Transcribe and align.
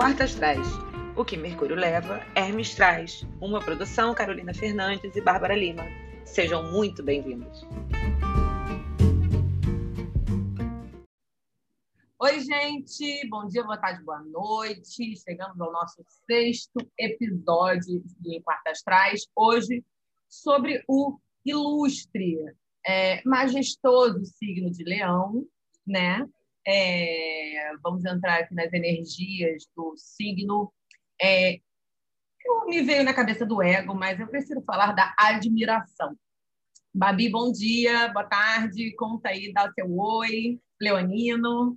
Quartas 0.00 0.34
traz. 0.34 0.66
O 1.14 1.26
que 1.26 1.36
Mercúrio 1.36 1.76
leva, 1.76 2.22
Hermes 2.34 2.74
traz. 2.74 3.22
Uma 3.38 3.60
produção 3.60 4.14
Carolina 4.14 4.54
Fernandes 4.54 5.14
e 5.14 5.20
Bárbara 5.20 5.54
Lima. 5.54 5.84
Sejam 6.24 6.72
muito 6.72 7.02
bem-vindos. 7.02 7.66
Oi, 12.18 12.40
gente! 12.40 13.28
Bom 13.28 13.46
dia, 13.46 13.62
boa 13.62 13.76
tarde, 13.76 14.02
boa 14.02 14.22
noite. 14.22 15.18
Chegamos 15.18 15.60
ao 15.60 15.70
nosso 15.70 16.02
sexto 16.26 16.80
episódio 16.98 18.02
de 18.20 18.40
Quartas 18.40 18.80
Traz. 18.80 19.26
Hoje, 19.36 19.84
sobre 20.30 20.82
o 20.88 21.18
ilustre, 21.44 22.38
é, 22.86 23.20
majestoso 23.26 24.24
signo 24.24 24.70
de 24.70 24.82
Leão, 24.82 25.46
né? 25.86 26.26
É, 26.72 27.72
vamos 27.82 28.04
entrar 28.04 28.38
aqui 28.38 28.54
nas 28.54 28.72
energias 28.72 29.66
do 29.74 29.94
signo. 29.96 30.72
É, 31.20 31.54
eu 32.44 32.66
me 32.66 32.80
veio 32.82 33.02
na 33.02 33.12
cabeça 33.12 33.44
do 33.44 33.60
ego, 33.60 33.92
mas 33.92 34.20
eu 34.20 34.28
preciso 34.28 34.62
falar 34.62 34.92
da 34.92 35.12
admiração. 35.18 36.16
Babi, 36.94 37.28
bom 37.28 37.50
dia, 37.50 38.08
boa 38.12 38.24
tarde, 38.24 38.94
conta 38.94 39.30
aí, 39.30 39.52
dá 39.52 39.68
seu 39.72 39.90
oi. 39.98 40.60
Leonino. 40.80 41.76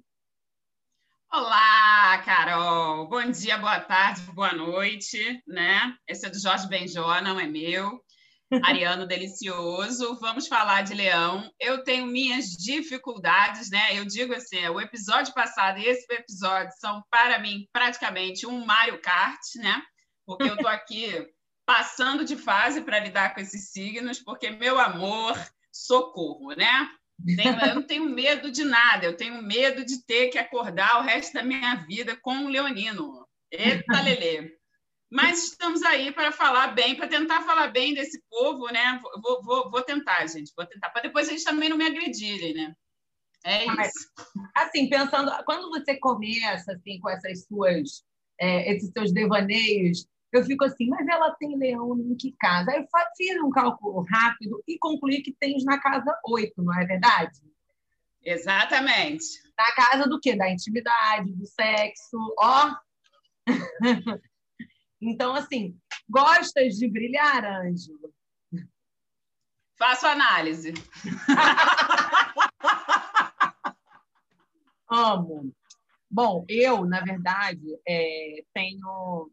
Olá, 1.32 2.22
Carol. 2.24 3.10
Bom 3.10 3.32
dia, 3.32 3.58
boa 3.58 3.80
tarde, 3.80 4.22
boa 4.34 4.54
noite, 4.54 5.42
né? 5.48 5.98
Esse 6.08 6.28
é 6.28 6.30
do 6.30 6.40
Jorge 6.40 6.68
Benjó, 6.68 7.20
não 7.20 7.40
é 7.40 7.48
meu. 7.48 8.03
Ariano 8.62 9.08
delicioso. 9.08 10.18
Vamos 10.20 10.48
falar 10.48 10.84
de 10.84 10.94
leão. 10.94 11.50
Eu 11.60 11.84
tenho 11.84 12.06
minhas 12.06 12.46
dificuldades, 12.52 13.70
né? 13.70 13.98
Eu 13.98 14.06
digo 14.06 14.34
assim, 14.34 14.68
o 14.68 14.80
episódio 14.80 15.34
passado 15.34 15.80
e 15.80 15.86
esse 15.86 16.06
episódio 16.14 16.72
são 16.80 17.04
para 17.10 17.40
mim 17.40 17.68
praticamente 17.72 18.46
um 18.46 18.66
Mario 18.66 19.02
Kart, 19.02 19.42
né? 19.56 19.82
Porque 20.26 20.44
eu 20.44 20.58
tô 20.58 20.68
aqui 20.68 21.08
passando 21.66 22.26
de 22.26 22.36
fase 22.36 22.82
para 22.82 23.00
lidar 23.00 23.34
com 23.34 23.42
esses 23.42 23.72
signos, 23.72 24.20
porque 24.20 24.50
meu 24.52 24.80
amor, 24.80 25.34
socorro, 25.72 26.54
né? 26.54 26.90
Eu 27.70 27.76
não 27.76 27.84
tenho 27.84 28.10
medo 28.10 28.52
de 28.52 28.66
nada, 28.66 29.06
eu 29.06 29.16
tenho 29.16 29.42
medo 29.42 29.86
de 29.86 30.04
ter 30.06 30.28
que 30.28 30.38
acordar 30.38 31.00
o 31.00 31.04
resto 31.04 31.34
da 31.34 31.44
minha 31.44 31.76
vida 31.76 32.18
com 32.18 32.46
o 32.46 32.50
leonino. 32.50 33.26
Eita, 33.52 34.02
Lelê! 34.02 34.63
Mas 35.14 35.44
estamos 35.44 35.84
aí 35.84 36.12
para 36.12 36.32
falar 36.32 36.70
bem, 36.70 36.96
para 36.96 37.08
tentar 37.08 37.44
falar 37.44 37.68
bem 37.68 37.94
desse 37.94 38.20
povo, 38.28 38.66
né? 38.70 39.00
Vou, 39.22 39.44
vou, 39.44 39.70
vou 39.70 39.84
tentar, 39.84 40.26
gente, 40.26 40.52
vou 40.58 40.66
tentar, 40.66 40.90
para 40.90 41.04
depois 41.04 41.30
eles 41.30 41.44
também 41.44 41.70
não 41.70 41.78
me 41.78 41.86
agredirem, 41.86 42.56
né? 42.56 42.74
É 43.46 43.64
isso. 43.64 44.10
assim, 44.56 44.90
pensando, 44.90 45.32
quando 45.46 45.70
você 45.70 46.00
começa 46.00 46.74
assim 46.74 47.00
com 47.00 47.10
essas 47.12 47.46
suas, 47.46 48.04
é, 48.42 48.74
esses 48.74 48.90
seus 48.90 49.14
devaneios, 49.14 50.08
eu 50.32 50.44
fico 50.46 50.66
assim, 50.66 50.88
mas 50.88 51.08
ela 51.08 51.30
tem 51.36 51.56
leão 51.60 51.96
em 51.96 52.16
que 52.16 52.36
casa? 52.40 52.72
Aí 52.72 52.80
eu 52.80 52.88
fiz 53.16 53.40
um 53.40 53.52
cálculo 53.52 54.04
rápido 54.10 54.64
e 54.68 54.80
concluí 54.80 55.22
que 55.22 55.32
tens 55.40 55.64
na 55.64 55.80
casa 55.80 56.20
oito, 56.26 56.64
não 56.64 56.74
é 56.74 56.88
verdade? 56.88 57.40
Exatamente. 58.26 59.26
Na 59.56 59.72
casa 59.74 60.10
do 60.10 60.20
quê? 60.20 60.36
Da 60.36 60.50
intimidade, 60.50 61.32
do 61.34 61.46
sexo, 61.46 62.18
ó. 62.40 62.76
Então, 65.06 65.36
assim, 65.36 65.78
gostas 66.10 66.76
de 66.76 66.90
brilhar, 66.90 67.44
Ângelo? 67.44 68.14
Faço 69.78 70.08
análise. 70.08 70.74
Amo. 74.90 75.54
Bom, 76.10 76.46
eu, 76.48 76.86
na 76.86 77.02
verdade, 77.02 77.78
é, 77.86 78.46
tenho. 78.54 79.30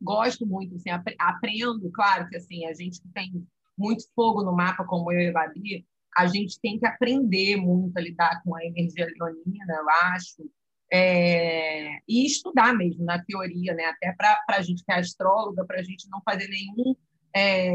Gosto 0.00 0.44
muito, 0.44 0.74
assim, 0.74 0.90
aprendo, 1.20 1.88
claro 1.92 2.28
que 2.28 2.36
assim, 2.36 2.66
a 2.66 2.74
gente 2.74 3.00
tem 3.14 3.46
muito 3.78 4.02
fogo 4.16 4.42
no 4.42 4.52
mapa, 4.52 4.84
como 4.84 5.12
eu 5.12 5.20
e 5.20 5.28
a 5.28 5.32
Babi, 5.32 5.86
a 6.16 6.26
gente 6.26 6.60
tem 6.60 6.76
que 6.76 6.86
aprender 6.86 7.56
muito 7.56 7.96
a 7.96 8.00
lidar 8.00 8.42
com 8.42 8.56
a 8.56 8.64
energia 8.64 9.06
leonina, 9.06 9.74
eu 9.74 9.90
acho, 10.12 10.50
é, 10.92 11.98
e 12.06 12.26
estudar 12.26 12.74
mesmo 12.74 13.04
na 13.04 13.22
teoria, 13.24 13.72
né? 13.72 13.84
até 13.86 14.12
para 14.12 14.38
a 14.48 14.60
gente 14.60 14.84
que 14.84 14.92
é 14.92 14.98
astróloga, 14.98 15.64
para 15.64 15.80
a 15.80 15.82
gente 15.82 16.08
não 16.10 16.20
fazer 16.22 16.48
nenhum. 16.48 16.94
É, 17.34 17.72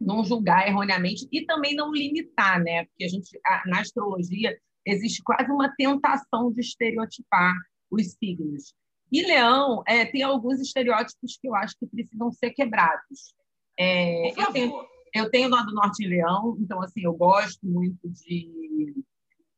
não 0.00 0.24
julgar 0.24 0.66
erroneamente 0.66 1.26
e 1.30 1.44
também 1.46 1.74
não 1.74 1.92
limitar, 1.92 2.62
né? 2.62 2.84
Porque 2.84 3.04
a 3.04 3.08
gente, 3.08 3.40
na 3.66 3.80
astrologia, 3.80 4.56
existe 4.84 5.22
quase 5.22 5.50
uma 5.50 5.72
tentação 5.76 6.52
de 6.52 6.60
estereotipar 6.60 7.54
os 7.90 8.12
signos. 8.12 8.74
E 9.10 9.22
Leão 9.22 9.82
é, 9.86 10.04
tem 10.04 10.22
alguns 10.22 10.60
estereótipos 10.60 11.38
que 11.40 11.48
eu 11.48 11.54
acho 11.54 11.76
que 11.78 11.86
precisam 11.86 12.30
ser 12.32 12.50
quebrados. 12.50 13.34
É, 13.78 14.30
eu, 14.30 14.52
tenho, 14.52 14.86
eu 15.14 15.30
tenho 15.30 15.48
lá 15.48 15.62
do 15.62 15.74
Norte 15.74 16.06
Leão, 16.06 16.56
então 16.60 16.82
assim 16.82 17.02
eu 17.04 17.14
gosto 17.14 17.64
muito 17.66 18.08
de 18.08 18.94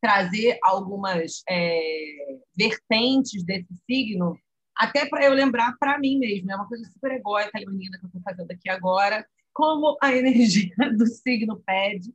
trazer 0.01 0.59
algumas 0.63 1.43
é, 1.49 2.39
vertentes 2.57 3.45
desse 3.45 3.75
signo, 3.91 4.39
até 4.77 5.07
para 5.07 5.25
eu 5.25 5.33
lembrar 5.33 5.75
para 5.79 5.99
mim 5.99 6.19
mesmo. 6.19 6.51
É 6.51 6.57
uma 6.57 6.69
coisa 6.69 6.85
super 6.91 7.13
egóica, 7.13 7.59
leonina, 7.59 7.99
que 7.99 8.05
eu 8.05 8.09
estou 8.09 8.23
fazendo 8.23 8.51
aqui 8.51 8.69
agora, 8.69 9.27
como 9.53 9.97
a 10.03 10.13
energia 10.15 10.75
do 10.97 11.07
signo 11.07 11.63
pede. 11.67 12.13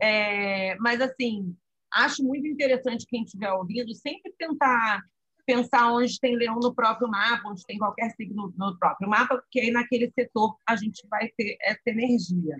É, 0.00 0.76
mas, 0.76 1.00
assim, 1.00 1.56
acho 1.92 2.22
muito 2.22 2.46
interessante 2.46 3.06
quem 3.08 3.24
estiver 3.24 3.50
ouvindo 3.52 3.92
sempre 3.94 4.32
tentar 4.38 5.02
pensar 5.46 5.92
onde 5.92 6.18
tem 6.18 6.36
leão 6.36 6.56
no 6.56 6.74
próprio 6.74 7.08
mapa, 7.08 7.48
onde 7.48 7.64
tem 7.64 7.78
qualquer 7.78 8.10
signo 8.10 8.52
no 8.56 8.78
próprio 8.78 9.08
mapa, 9.08 9.38
porque 9.38 9.60
aí 9.60 9.70
naquele 9.70 10.10
setor 10.10 10.56
a 10.68 10.74
gente 10.74 11.06
vai 11.08 11.28
ter 11.36 11.56
essa 11.62 11.82
energia, 11.86 12.56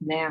né? 0.00 0.30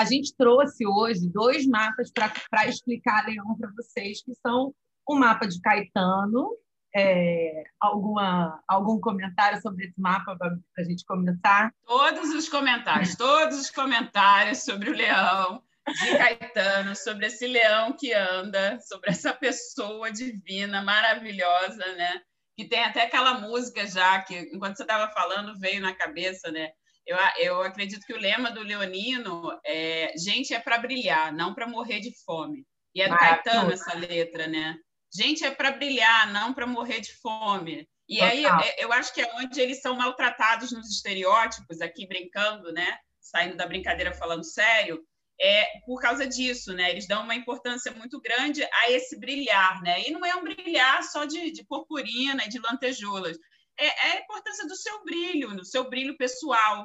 A 0.00 0.04
gente 0.06 0.34
trouxe 0.34 0.86
hoje 0.86 1.28
dois 1.30 1.66
mapas 1.66 2.10
para 2.10 2.66
explicar 2.66 3.26
Leão 3.26 3.54
para 3.58 3.70
vocês, 3.76 4.24
que 4.24 4.32
são 4.36 4.74
o 5.06 5.14
mapa 5.14 5.46
de 5.46 5.60
Caetano. 5.60 6.56
É, 6.96 7.64
alguma, 7.78 8.62
algum 8.66 8.98
comentário 8.98 9.60
sobre 9.60 9.84
esse 9.84 10.00
mapa 10.00 10.34
para 10.38 10.56
a 10.78 10.82
gente 10.84 11.04
começar? 11.04 11.70
Todos 11.86 12.30
os 12.30 12.48
comentários, 12.48 13.14
todos 13.14 13.60
os 13.60 13.70
comentários 13.70 14.64
sobre 14.64 14.88
o 14.88 14.94
leão 14.94 15.62
de 15.86 16.16
Caetano, 16.16 16.96
sobre 16.96 17.26
esse 17.26 17.46
leão 17.46 17.92
que 17.92 18.14
anda, 18.14 18.80
sobre 18.80 19.10
essa 19.10 19.34
pessoa 19.34 20.10
divina, 20.10 20.82
maravilhosa, 20.82 21.92
né? 21.92 22.22
Que 22.56 22.66
tem 22.66 22.82
até 22.82 23.02
aquela 23.02 23.34
música 23.34 23.86
já 23.86 24.22
que, 24.22 24.48
enquanto 24.50 24.78
você 24.78 24.82
estava 24.82 25.12
falando, 25.12 25.58
veio 25.58 25.82
na 25.82 25.94
cabeça, 25.94 26.50
né? 26.50 26.70
Eu, 27.10 27.18
eu 27.38 27.62
acredito 27.62 28.06
que 28.06 28.12
o 28.12 28.18
lema 28.18 28.52
do 28.52 28.62
Leonino 28.62 29.50
é 29.66 30.12
gente 30.16 30.54
é 30.54 30.60
para 30.60 30.78
brilhar, 30.78 31.32
não 31.32 31.52
para 31.52 31.66
morrer 31.66 31.98
de 31.98 32.12
fome. 32.24 32.64
E 32.94 33.02
é 33.02 33.08
do 33.08 33.14
ah, 33.14 33.18
Caetano 33.18 33.72
essa 33.72 33.92
letra, 33.94 34.46
né? 34.46 34.76
Gente 35.12 35.44
é 35.44 35.50
para 35.50 35.72
brilhar, 35.72 36.32
não 36.32 36.54
para 36.54 36.68
morrer 36.68 37.00
de 37.00 37.12
fome. 37.20 37.88
E 38.08 38.18
Total. 38.18 38.30
aí 38.30 38.44
é, 38.44 38.84
eu 38.84 38.92
acho 38.92 39.12
que 39.12 39.20
é 39.20 39.34
onde 39.34 39.60
eles 39.60 39.80
são 39.80 39.96
maltratados 39.96 40.70
nos 40.70 40.88
estereótipos, 40.88 41.80
aqui 41.80 42.06
brincando, 42.06 42.72
né? 42.72 42.96
Saindo 43.20 43.56
da 43.56 43.66
brincadeira 43.66 44.14
falando 44.14 44.44
sério, 44.44 45.04
é 45.40 45.66
por 45.84 46.00
causa 46.00 46.28
disso, 46.28 46.72
né? 46.74 46.90
Eles 46.90 47.08
dão 47.08 47.24
uma 47.24 47.34
importância 47.34 47.90
muito 47.90 48.20
grande 48.20 48.62
a 48.62 48.90
esse 48.92 49.18
brilhar, 49.18 49.82
né? 49.82 50.00
E 50.06 50.12
não 50.12 50.24
é 50.24 50.36
um 50.36 50.44
brilhar 50.44 51.02
só 51.02 51.24
de, 51.24 51.50
de 51.50 51.64
purpurina 51.64 52.44
e 52.44 52.48
de 52.48 52.60
lantejoulas. 52.60 53.36
É, 53.76 53.86
é 53.86 54.12
a 54.12 54.20
importância 54.20 54.64
do 54.68 54.76
seu 54.76 55.02
brilho, 55.02 55.56
do 55.56 55.64
seu 55.64 55.90
brilho 55.90 56.16
pessoal, 56.16 56.84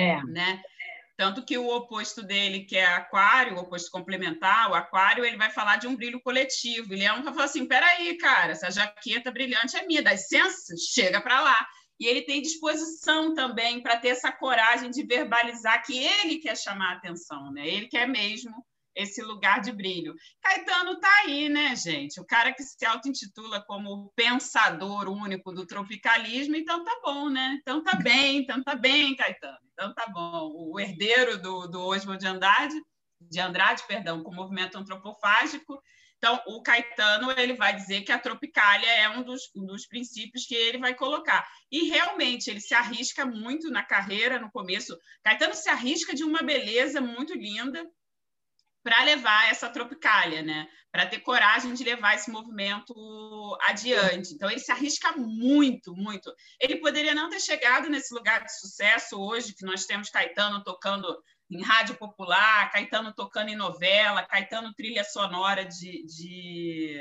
é. 0.00 0.22
Né? 0.24 0.62
Tanto 1.16 1.44
que 1.44 1.58
o 1.58 1.68
oposto 1.68 2.22
dele, 2.22 2.64
que 2.64 2.76
é 2.76 2.86
aquário, 2.86 3.54
o 3.56 3.60
oposto 3.60 3.90
complementar, 3.90 4.70
o 4.70 4.74
aquário, 4.74 5.24
ele 5.24 5.36
vai 5.36 5.50
falar 5.50 5.76
de 5.76 5.86
um 5.86 5.94
brilho 5.94 6.20
coletivo. 6.20 6.94
Ele 6.94 7.04
é 7.04 7.12
um 7.12 7.22
que 7.22 7.28
fala 7.28 7.44
assim: 7.44 7.66
peraí, 7.66 8.16
cara, 8.16 8.52
essa 8.52 8.70
jaqueta 8.70 9.30
brilhante 9.30 9.76
é 9.76 9.86
minha, 9.86 10.02
dá 10.02 10.12
licença, 10.12 10.74
chega 10.94 11.20
para 11.20 11.40
lá. 11.40 11.68
E 11.98 12.06
ele 12.06 12.22
tem 12.22 12.40
disposição 12.40 13.34
também 13.34 13.82
para 13.82 13.98
ter 13.98 14.08
essa 14.08 14.32
coragem 14.32 14.90
de 14.90 15.02
verbalizar 15.02 15.84
que 15.84 16.02
ele 16.02 16.38
quer 16.38 16.56
chamar 16.56 16.94
a 16.94 16.96
atenção, 16.96 17.52
né? 17.52 17.68
Ele 17.68 17.88
quer 17.88 18.08
mesmo 18.08 18.64
esse 18.94 19.22
lugar 19.22 19.60
de 19.60 19.72
brilho. 19.72 20.14
Caetano 20.42 20.92
está 20.92 21.10
aí, 21.24 21.48
né, 21.48 21.74
gente? 21.76 22.20
O 22.20 22.26
cara 22.26 22.52
que 22.52 22.62
se 22.62 22.84
auto-intitula 22.84 23.64
como 23.66 24.12
pensador 24.14 25.08
único 25.08 25.52
do 25.52 25.66
tropicalismo, 25.66 26.56
então 26.56 26.84
tá 26.84 27.00
bom, 27.02 27.28
né? 27.28 27.58
Então 27.60 27.82
tá 27.82 27.96
bem, 28.02 28.38
então 28.38 28.62
tá 28.62 28.74
bem, 28.74 29.16
Caetano. 29.16 29.58
Então 29.72 29.94
tá 29.94 30.06
bom. 30.08 30.50
O 30.54 30.78
herdeiro 30.78 31.40
do, 31.40 31.66
do 31.66 31.80
Oswald 31.80 32.20
de 32.20 32.26
Andrade, 32.26 32.74
de 33.20 33.40
Andrade, 33.40 33.82
perdão, 33.86 34.22
com 34.22 34.30
o 34.30 34.34
movimento 34.34 34.78
antropofágico. 34.78 35.80
Então, 36.20 36.38
o 36.46 36.62
Caetano 36.62 37.32
ele 37.32 37.54
vai 37.54 37.74
dizer 37.74 38.02
que 38.02 38.12
a 38.12 38.18
tropicália 38.18 38.90
é 38.90 39.08
um 39.08 39.22
dos, 39.22 39.50
um 39.56 39.64
dos 39.64 39.86
princípios 39.86 40.44
que 40.44 40.54
ele 40.54 40.76
vai 40.76 40.94
colocar. 40.94 41.48
E 41.72 41.88
realmente 41.88 42.50
ele 42.50 42.60
se 42.60 42.74
arrisca 42.74 43.24
muito 43.24 43.70
na 43.70 43.82
carreira, 43.82 44.38
no 44.38 44.50
começo. 44.50 44.94
Caetano 45.24 45.54
se 45.54 45.70
arrisca 45.70 46.14
de 46.14 46.22
uma 46.22 46.42
beleza 46.42 47.00
muito 47.00 47.32
linda, 47.32 47.86
para 48.82 49.02
levar 49.04 49.50
essa 49.50 49.68
tropicália, 49.68 50.42
né? 50.42 50.66
Para 50.90 51.06
ter 51.06 51.20
coragem 51.20 51.74
de 51.74 51.84
levar 51.84 52.14
esse 52.14 52.30
movimento 52.30 52.94
adiante. 53.62 54.34
Então 54.34 54.50
ele 54.50 54.60
se 54.60 54.72
arrisca 54.72 55.12
muito, 55.12 55.94
muito. 55.94 56.32
Ele 56.58 56.76
poderia 56.76 57.14
não 57.14 57.28
ter 57.28 57.40
chegado 57.40 57.88
nesse 57.88 58.12
lugar 58.14 58.44
de 58.44 58.58
sucesso 58.58 59.20
hoje 59.20 59.54
que 59.54 59.64
nós 59.64 59.84
temos 59.84 60.08
Caetano 60.08 60.64
tocando 60.64 61.06
em 61.50 61.62
rádio 61.62 61.96
popular, 61.96 62.70
Caetano 62.70 63.12
tocando 63.12 63.50
em 63.50 63.56
novela, 63.56 64.24
Caetano 64.24 64.72
trilha 64.72 65.04
sonora 65.04 65.64
de, 65.64 66.04
de, 66.06 66.98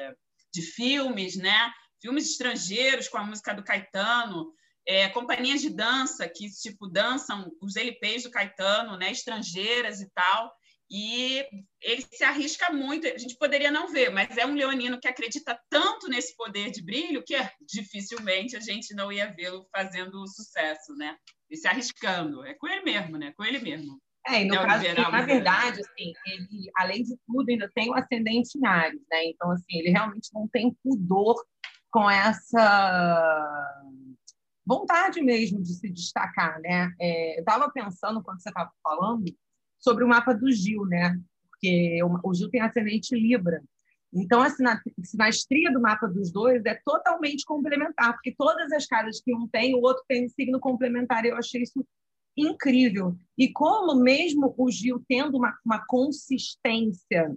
de 0.53 0.61
filmes, 0.61 1.35
né? 1.37 1.71
Filmes 2.01 2.31
estrangeiros 2.31 3.07
com 3.07 3.17
a 3.17 3.23
música 3.23 3.53
do 3.53 3.63
Caetano. 3.63 4.53
É, 4.85 5.07
companhias 5.09 5.61
de 5.61 5.69
dança 5.69 6.27
que 6.27 6.49
tipo 6.49 6.87
dançam 6.87 7.51
os 7.61 7.75
LPs 7.75 8.23
do 8.23 8.31
Caetano, 8.31 8.97
né, 8.97 9.11
estrangeiras 9.11 10.01
e 10.01 10.09
tal 10.09 10.51
e 10.89 11.45
ele 11.81 12.01
se 12.12 12.24
arrisca 12.24 12.71
muito. 12.71 13.07
A 13.07 13.18
gente 13.18 13.38
poderia 13.38 13.69
não 13.69 13.88
ver, 13.88 14.09
mas 14.09 14.38
é 14.38 14.45
um 14.45 14.56
leonino 14.56 15.00
que 15.00 15.07
acredita 15.07 15.59
tanto 15.69 16.07
nesse 16.07 16.36
poder 16.36 16.71
de 16.71 16.83
brilho 16.83 17.24
que 17.24 17.36
dificilmente 17.62 18.56
a 18.56 18.59
gente 18.59 18.94
não 18.95 19.12
ia 19.12 19.31
vê-lo 19.31 19.68
fazendo 19.71 20.27
sucesso, 20.27 20.95
né? 20.95 21.15
E 21.50 21.56
se 21.56 21.68
arriscando. 21.68 22.44
É 22.44 22.56
com 22.56 22.68
ele 22.68 22.83
mesmo, 22.83 23.18
né? 23.18 23.33
Com 23.38 23.44
ele 23.44 23.59
mesmo. 23.59 24.01
É, 24.27 24.41
e 24.41 24.45
no 24.45 24.56
caso, 24.56 24.83
geral, 24.83 25.12
na 25.12 25.21
verdade, 25.21 25.80
assim, 25.80 26.13
ele, 26.25 26.69
além 26.75 27.03
de 27.03 27.18
tudo, 27.25 27.50
ainda 27.50 27.71
tem 27.74 27.89
o 27.89 27.95
ascendente 27.95 28.57
em 28.57 28.65
Ares, 28.65 29.01
né? 29.09 29.25
Então, 29.25 29.51
assim, 29.51 29.77
ele 29.77 29.89
realmente 29.89 30.30
não 30.33 30.47
tem 30.47 30.75
pudor 30.83 31.35
com 31.92 32.09
essa 32.09 33.83
vontade 34.65 35.21
mesmo 35.21 35.63
de 35.63 35.74
se 35.74 35.89
destacar, 35.89 36.59
né? 36.59 36.94
É, 37.00 37.38
eu 37.38 37.39
estava 37.39 37.71
pensando, 37.71 38.21
quando 38.21 38.42
você 38.42 38.50
estava 38.50 38.71
falando, 38.83 39.25
sobre 39.79 40.03
o 40.03 40.07
mapa 40.07 40.33
do 40.33 40.51
Gil, 40.51 40.85
né? 40.85 41.19
Porque 41.49 41.99
o 42.23 42.33
Gil 42.33 42.49
tem 42.49 42.61
ascendente 42.61 43.15
Libra. 43.15 43.61
Então, 44.13 44.41
a 44.41 44.49
sinastria 45.03 45.71
do 45.71 45.79
mapa 45.79 46.07
dos 46.07 46.31
dois 46.31 46.65
é 46.65 46.79
totalmente 46.83 47.45
complementar, 47.45 48.13
porque 48.13 48.33
todas 48.35 48.71
as 48.71 48.87
casas 48.87 49.21
que 49.21 49.33
um 49.33 49.47
tem, 49.47 49.75
o 49.75 49.81
outro 49.81 50.03
tem 50.07 50.25
um 50.25 50.29
signo 50.29 50.59
complementar. 50.59 51.25
Eu 51.25 51.37
achei 51.37 51.61
isso 51.61 51.85
incrível. 52.35 53.15
E 53.37 53.51
como 53.51 53.95
mesmo 54.01 54.53
o 54.57 54.71
Gil 54.71 55.03
tendo 55.07 55.37
uma, 55.37 55.55
uma 55.63 55.85
consistência 55.85 57.35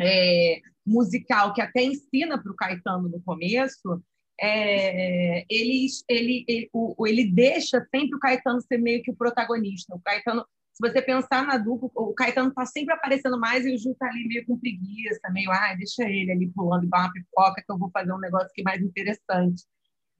é, 0.00 0.60
musical 0.86 1.52
que 1.52 1.60
até 1.60 1.82
ensina 1.82 2.42
para 2.42 2.50
o 2.52 2.56
Caetano 2.56 3.08
no 3.08 3.20
começo, 3.20 4.02
é, 4.40 5.44
ele, 5.50 5.86
ele, 6.08 6.44
ele, 6.48 6.70
o, 6.72 7.06
ele 7.06 7.30
deixa 7.30 7.86
sempre 7.94 8.16
o 8.16 8.20
Caetano 8.20 8.62
ser 8.62 8.78
meio 8.78 9.02
que 9.02 9.10
o 9.10 9.16
protagonista. 9.16 9.94
O 9.94 10.00
Caetano 10.00 10.46
se 10.80 10.92
você 10.92 11.02
pensar 11.02 11.46
na 11.46 11.58
dupla, 11.58 11.90
o 11.94 12.14
Caetano 12.14 12.48
está 12.48 12.64
sempre 12.64 12.94
aparecendo 12.94 13.38
mais 13.38 13.66
e 13.66 13.74
o 13.74 13.78
Ju 13.78 13.92
está 13.92 14.06
ali 14.06 14.26
meio 14.26 14.46
com 14.46 14.58
preguiça, 14.58 15.20
meio, 15.30 15.50
ah, 15.50 15.74
deixa 15.76 16.04
ele 16.04 16.32
ali 16.32 16.48
pulando 16.48 16.84
igual 16.84 17.02
uma 17.02 17.12
pipoca 17.12 17.62
que 17.62 17.70
eu 17.70 17.78
vou 17.78 17.90
fazer 17.90 18.12
um 18.12 18.18
negócio 18.18 18.50
que 18.54 18.62
é 18.62 18.64
mais 18.64 18.82
interessante. 18.82 19.64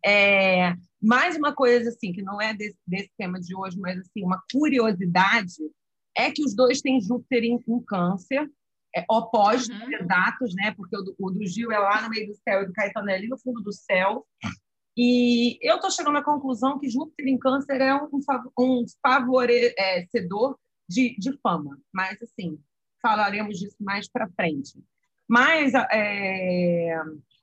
É, 0.04 0.74
mais 1.00 1.36
uma 1.36 1.54
coisa 1.54 1.88
assim, 1.88 2.12
que 2.12 2.22
não 2.22 2.40
é 2.40 2.54
desse, 2.54 2.78
desse 2.86 3.10
tema 3.18 3.40
de 3.40 3.54
hoje, 3.56 3.78
mas 3.78 3.98
assim, 3.98 4.22
uma 4.22 4.42
curiosidade 4.52 5.54
é 6.16 6.30
que 6.30 6.44
os 6.44 6.54
dois 6.54 6.80
têm 6.80 7.00
Júpiter 7.00 7.44
em, 7.44 7.58
em 7.66 7.84
câncer, 7.84 8.48
é, 8.94 9.04
opostos, 9.08 9.68
uhum. 9.68 9.92
exatos, 9.92 10.54
né? 10.54 10.72
Porque 10.76 10.96
o 10.96 11.02
do, 11.02 11.14
o 11.18 11.30
do, 11.30 11.46
Gil 11.46 11.70
é 11.70 11.78
lá 11.78 12.02
no 12.02 12.10
meio 12.10 12.26
do 12.26 12.34
céu 12.34 12.62
e 12.62 12.66
do 12.66 12.72
Caetano 12.72 13.10
é 13.10 13.14
ali 13.14 13.28
no 13.28 13.38
fundo 13.38 13.62
do 13.62 13.72
céu. 13.72 14.26
E 14.96 15.58
eu 15.62 15.76
estou 15.76 15.90
chegando 15.90 16.18
à 16.18 16.24
conclusão 16.24 16.78
que 16.78 16.90
Júpiter 16.90 17.26
em 17.26 17.38
Câncer 17.38 17.80
é 17.80 17.94
um, 17.94 18.08
um 18.58 18.84
favorecedor 19.02 20.58
de, 20.88 21.16
de 21.18 21.38
fama, 21.40 21.78
mas 21.92 22.20
assim 22.22 22.58
falaremos 23.00 23.58
disso 23.58 23.76
mais 23.80 24.08
para 24.08 24.28
frente. 24.30 24.78
Mas 25.28 25.72
é, 25.92 26.94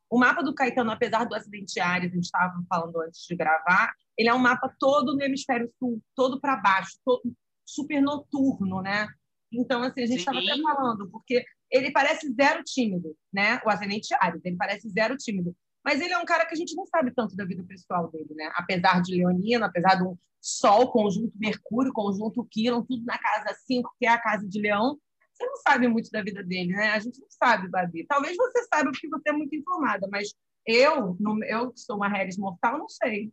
o 0.10 0.20
mapa 0.20 0.44
do 0.44 0.54
Caetano, 0.54 0.92
apesar 0.92 1.26
do 1.26 1.36
acidente 1.36 1.80
Ares, 1.80 2.12
a 2.12 2.16
gente 2.16 2.26
estava 2.26 2.54
falando 2.70 3.02
antes 3.02 3.26
de 3.26 3.36
gravar, 3.36 3.94
ele 4.18 4.30
é 4.30 4.34
um 4.34 4.40
mapa 4.40 4.74
todo 4.80 5.16
no 5.16 5.24
hemisfério 5.24 5.72
sul, 5.80 6.02
todo 6.16 6.40
para 6.40 6.58
baixo, 6.58 6.98
todo 7.04 7.22
super 7.66 8.02
noturno, 8.02 8.82
né? 8.82 9.08
Então, 9.52 9.84
assim, 9.84 10.04
a 10.04 10.06
gente 10.06 10.20
estava 10.20 10.40
até 10.40 10.62
falando, 10.62 11.10
porque 11.10 11.46
ele 11.72 11.92
parece 11.92 12.32
zero 12.34 12.64
tímido, 12.64 13.16
né? 13.32 13.62
O 13.66 13.70
ascendente 13.70 14.14
Ares, 14.20 14.44
ele 14.44 14.56
parece 14.56 14.90
zero 14.90 15.16
tímido. 15.18 15.56
Mas 15.88 16.02
ele 16.02 16.12
é 16.12 16.18
um 16.18 16.26
cara 16.26 16.46
que 16.46 16.54
a 16.54 16.58
gente 16.58 16.76
não 16.76 16.86
sabe 16.86 17.12
tanto 17.12 17.34
da 17.34 17.46
vida 17.46 17.64
pessoal 17.64 18.12
dele, 18.12 18.28
né? 18.36 18.52
Apesar 18.56 19.02
de 19.02 19.16
Leonino, 19.16 19.64
apesar 19.64 20.04
um 20.04 20.18
Sol, 20.42 20.92
conjunto 20.92 21.32
Mercúrio, 21.40 21.94
conjunto 21.94 22.46
Quirón, 22.52 22.84
tudo 22.84 23.06
na 23.06 23.18
casa 23.18 23.58
5, 23.66 23.96
que 23.98 24.06
é 24.06 24.10
a 24.10 24.22
casa 24.22 24.46
de 24.46 24.60
Leão, 24.60 25.00
você 25.32 25.46
não 25.46 25.56
sabe 25.56 25.88
muito 25.88 26.12
da 26.12 26.22
vida 26.22 26.44
dele, 26.44 26.74
né? 26.74 26.90
A 26.90 27.00
gente 27.00 27.22
não 27.22 27.30
sabe, 27.30 27.70
Babi. 27.70 28.06
Talvez 28.06 28.36
você 28.36 28.66
saiba 28.66 28.92
porque 28.92 29.08
você 29.08 29.30
é 29.30 29.32
muito 29.32 29.56
informada, 29.56 30.10
mas 30.12 30.34
eu, 30.66 31.16
no, 31.22 31.42
eu 31.46 31.72
que 31.72 31.80
sou 31.80 31.96
uma 31.96 32.10
Harris 32.10 32.38
mortal, 32.38 32.78
não 32.80 32.90
sei. 32.90 33.32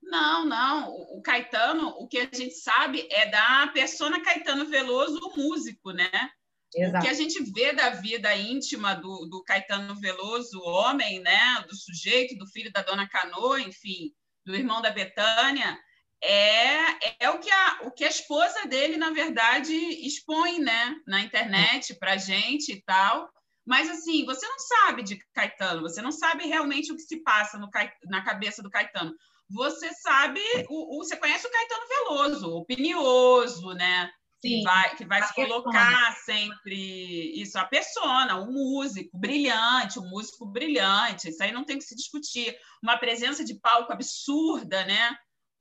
Não, 0.00 0.44
não. 0.44 0.94
O 1.16 1.20
Caetano, 1.20 1.88
o 1.98 2.06
que 2.06 2.18
a 2.18 2.28
gente 2.32 2.54
sabe 2.54 3.08
é 3.10 3.28
da 3.28 3.66
persona 3.74 4.22
Caetano 4.22 4.66
Veloso, 4.66 5.18
o 5.18 5.36
músico, 5.36 5.90
né? 5.90 6.30
Exato. 6.74 6.98
O 6.98 7.00
que 7.02 7.08
a 7.08 7.14
gente 7.14 7.42
vê 7.52 7.72
da 7.72 7.90
vida 7.90 8.34
íntima 8.36 8.94
do, 8.94 9.26
do 9.26 9.42
Caetano 9.42 9.94
Veloso, 9.96 10.60
homem, 10.62 11.20
né, 11.20 11.64
do 11.68 11.74
sujeito, 11.74 12.36
do 12.36 12.46
filho 12.46 12.72
da 12.72 12.82
dona 12.82 13.08
Canoa, 13.08 13.60
enfim, 13.60 14.12
do 14.46 14.54
irmão 14.54 14.80
da 14.80 14.90
Betânia, 14.90 15.78
é, 16.22 17.24
é 17.24 17.30
o, 17.30 17.38
que 17.38 17.50
a, 17.50 17.80
o 17.84 17.90
que 17.90 18.04
a 18.04 18.08
esposa 18.08 18.66
dele, 18.66 18.96
na 18.96 19.10
verdade, 19.10 19.74
expõe 19.74 20.58
né, 20.60 20.96
na 21.06 21.20
internet 21.20 21.94
para 21.94 22.16
gente 22.16 22.72
e 22.72 22.82
tal. 22.82 23.28
Mas, 23.66 23.88
assim, 23.88 24.24
você 24.24 24.46
não 24.46 24.58
sabe 24.58 25.02
de 25.02 25.18
Caetano, 25.32 25.82
você 25.82 26.02
não 26.02 26.12
sabe 26.12 26.46
realmente 26.46 26.92
o 26.92 26.96
que 26.96 27.02
se 27.02 27.22
passa 27.22 27.58
no, 27.58 27.68
na 28.04 28.22
cabeça 28.22 28.62
do 28.62 28.70
Caetano. 28.70 29.14
Você 29.48 29.92
sabe, 29.94 30.40
o, 30.68 30.98
o, 30.98 31.04
você 31.04 31.16
conhece 31.16 31.46
o 31.46 31.50
Caetano 31.50 31.88
Veloso, 31.88 32.54
opinioso, 32.54 33.72
né? 33.74 34.10
Que 34.40 34.62
vai, 34.62 34.96
que 34.96 35.04
vai 35.04 35.22
se 35.22 35.34
colocar 35.34 36.16
sempre 36.24 37.40
isso, 37.40 37.58
a 37.58 37.64
persona, 37.64 38.36
o 38.36 38.50
músico 38.50 39.18
brilhante, 39.18 39.98
o 39.98 40.02
músico 40.02 40.46
brilhante, 40.46 41.28
isso 41.28 41.42
aí 41.42 41.52
não 41.52 41.64
tem 41.64 41.78
que 41.78 41.84
se 41.84 41.94
discutir. 41.94 42.56
Uma 42.82 42.96
presença 42.96 43.44
de 43.44 43.54
palco 43.60 43.92
absurda, 43.92 44.84
né? 44.86 45.14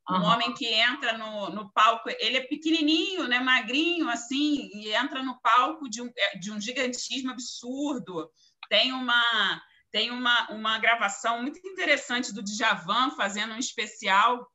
Um 0.10 0.16
uhum. 0.16 0.24
homem 0.24 0.54
que 0.54 0.66
entra 0.66 1.18
no, 1.18 1.50
no 1.50 1.72
palco, 1.72 2.10
ele 2.20 2.38
é 2.38 2.48
pequenininho, 2.48 3.28
né, 3.28 3.40
magrinho, 3.40 4.10
assim, 4.10 4.70
e 4.74 4.92
entra 4.92 5.22
no 5.22 5.40
palco 5.40 5.88
de 5.88 6.02
um, 6.02 6.10
é, 6.18 6.38
de 6.38 6.52
um 6.52 6.60
gigantismo 6.60 7.32
absurdo. 7.32 8.30
Tem 8.70 8.92
uma 8.92 9.62
tem 9.92 10.12
uma, 10.12 10.52
uma 10.52 10.78
gravação 10.78 11.42
muito 11.42 11.60
interessante 11.68 12.32
do 12.32 12.44
Djavan 12.44 13.10
fazendo 13.12 13.56
um 13.56 13.58
especial, 13.58 14.48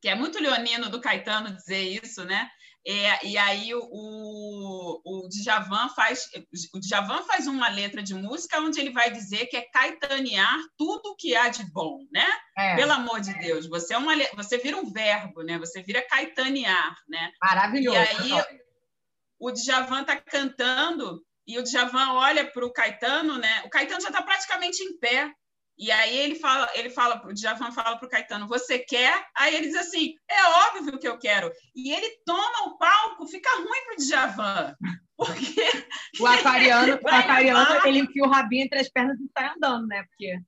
que 0.00 0.08
é 0.08 0.14
muito 0.14 0.40
leonino 0.40 0.88
do 0.88 1.00
Caetano 1.00 1.54
dizer 1.54 2.00
isso, 2.02 2.24
né? 2.24 2.50
É, 2.84 3.26
e 3.26 3.38
aí 3.38 3.72
o, 3.74 3.80
o, 5.04 5.28
Djavan 5.28 5.88
faz 5.90 6.28
o 6.74 6.80
Djavan 6.80 7.22
faz 7.22 7.46
uma 7.46 7.68
letra 7.68 8.02
de 8.02 8.12
música 8.12 8.60
onde 8.60 8.80
ele 8.80 8.90
vai 8.90 9.10
dizer 9.10 9.46
que 9.46 9.56
é 9.56 9.60
caetanear 9.70 10.58
tudo 10.76 11.14
que 11.16 11.36
há 11.36 11.48
de 11.48 11.64
bom, 11.70 12.04
né? 12.12 12.26
É. 12.58 12.74
Pelo 12.74 12.92
amor 12.92 13.20
de 13.20 13.32
Deus, 13.38 13.68
você 13.68 13.94
é 13.94 13.98
uma 13.98 14.14
você 14.34 14.58
vira 14.58 14.76
um 14.76 14.90
verbo, 14.90 15.42
né? 15.42 15.58
Você 15.58 15.80
vira 15.80 16.02
caetanear, 16.02 16.96
né? 17.08 17.30
Maravilhoso. 17.40 17.96
E 17.96 18.32
aí 18.32 18.62
o 19.38 19.52
Djavan 19.52 20.00
está 20.02 20.16
cantando 20.16 21.24
e 21.46 21.58
o 21.58 21.62
Djavan 21.62 22.12
olha 22.14 22.50
para 22.50 22.64
o 22.64 22.72
Caetano, 22.72 23.38
né? 23.38 23.62
O 23.64 23.70
Caetano 23.70 24.00
já 24.00 24.08
está 24.08 24.22
praticamente 24.22 24.82
em 24.82 24.98
pé. 24.98 25.32
E 25.82 25.90
aí 25.90 26.16
ele 26.16 26.36
fala, 26.36 26.70
ele 26.76 26.88
fala, 26.90 27.20
o 27.26 27.34
Djavan 27.34 27.72
fala 27.72 27.96
para 27.96 28.06
o 28.06 28.08
Caetano, 28.08 28.46
você 28.46 28.78
quer? 28.78 29.26
Aí 29.36 29.56
ele 29.56 29.66
diz 29.66 29.74
assim, 29.74 30.14
é 30.30 30.44
óbvio 30.68 30.96
que 30.96 31.08
eu 31.08 31.18
quero. 31.18 31.50
E 31.74 31.92
ele 31.92 32.08
toma 32.24 32.68
o 32.68 32.78
palco, 32.78 33.26
fica 33.26 33.50
ruim 33.56 33.84
para 33.86 33.94
o 33.94 33.96
Djavan. 33.96 34.76
Porque 35.18 35.66
o 36.20 36.26
aquariano, 36.28 37.00
o 37.02 37.08
aquariano 37.10 37.84
ele 37.84 37.98
enfia 37.98 38.22
o 38.22 38.28
rabinho 38.28 38.64
entre 38.64 38.78
as 38.78 38.88
pernas 38.88 39.18
e 39.18 39.28
sai 39.36 39.52
andando, 39.56 39.88
né? 39.88 40.04
Porque 40.04 40.38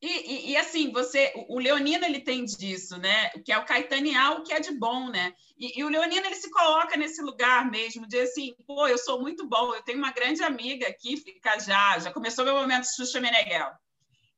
e, 0.00 0.06
e, 0.06 0.50
e, 0.50 0.56
assim, 0.56 0.92
você, 0.92 1.32
o 1.48 1.58
Leonino 1.58 2.04
ele 2.04 2.20
tem 2.20 2.44
disso, 2.44 2.96
né? 2.98 3.30
Que 3.44 3.50
é 3.50 3.58
o 3.58 3.64
caetanear 3.64 4.34
o 4.34 4.44
que 4.44 4.52
é 4.52 4.60
de 4.60 4.70
bom, 4.70 5.08
né? 5.08 5.34
E, 5.58 5.80
e, 5.80 5.84
o 5.84 5.88
Leonino 5.88 6.24
ele 6.24 6.36
se 6.36 6.48
coloca 6.50 6.96
nesse 6.96 7.20
lugar 7.20 7.68
mesmo, 7.68 8.06
de 8.06 8.20
assim, 8.20 8.54
pô, 8.64 8.86
eu 8.86 8.96
sou 8.96 9.20
muito 9.20 9.48
bom, 9.48 9.74
eu 9.74 9.82
tenho 9.82 9.98
uma 9.98 10.12
grande 10.12 10.42
amiga 10.42 10.86
aqui, 10.86 11.16
fica 11.16 11.58
já, 11.58 11.98
já 11.98 12.12
começou 12.12 12.44
meu 12.44 12.54
momento 12.54 12.86
Xuxa 12.94 13.20
Meneghel, 13.20 13.72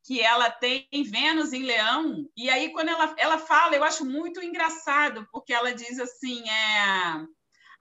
que 0.03 0.23
ela 0.23 0.51
tem 0.51 0.89
Vênus 1.05 1.53
em 1.53 1.63
Leão, 1.63 2.27
e 2.35 2.49
aí 2.49 2.73
quando 2.73 2.89
ela, 2.89 3.15
ela 3.19 3.39
fala, 3.39 3.77
eu 3.77 3.85
acho 3.85 4.03
muito 4.07 4.43
engraçado, 4.43 5.29
porque 5.31 5.53
ela 5.53 5.75
diz 5.75 5.99
assim, 5.99 6.43
é 6.49 7.27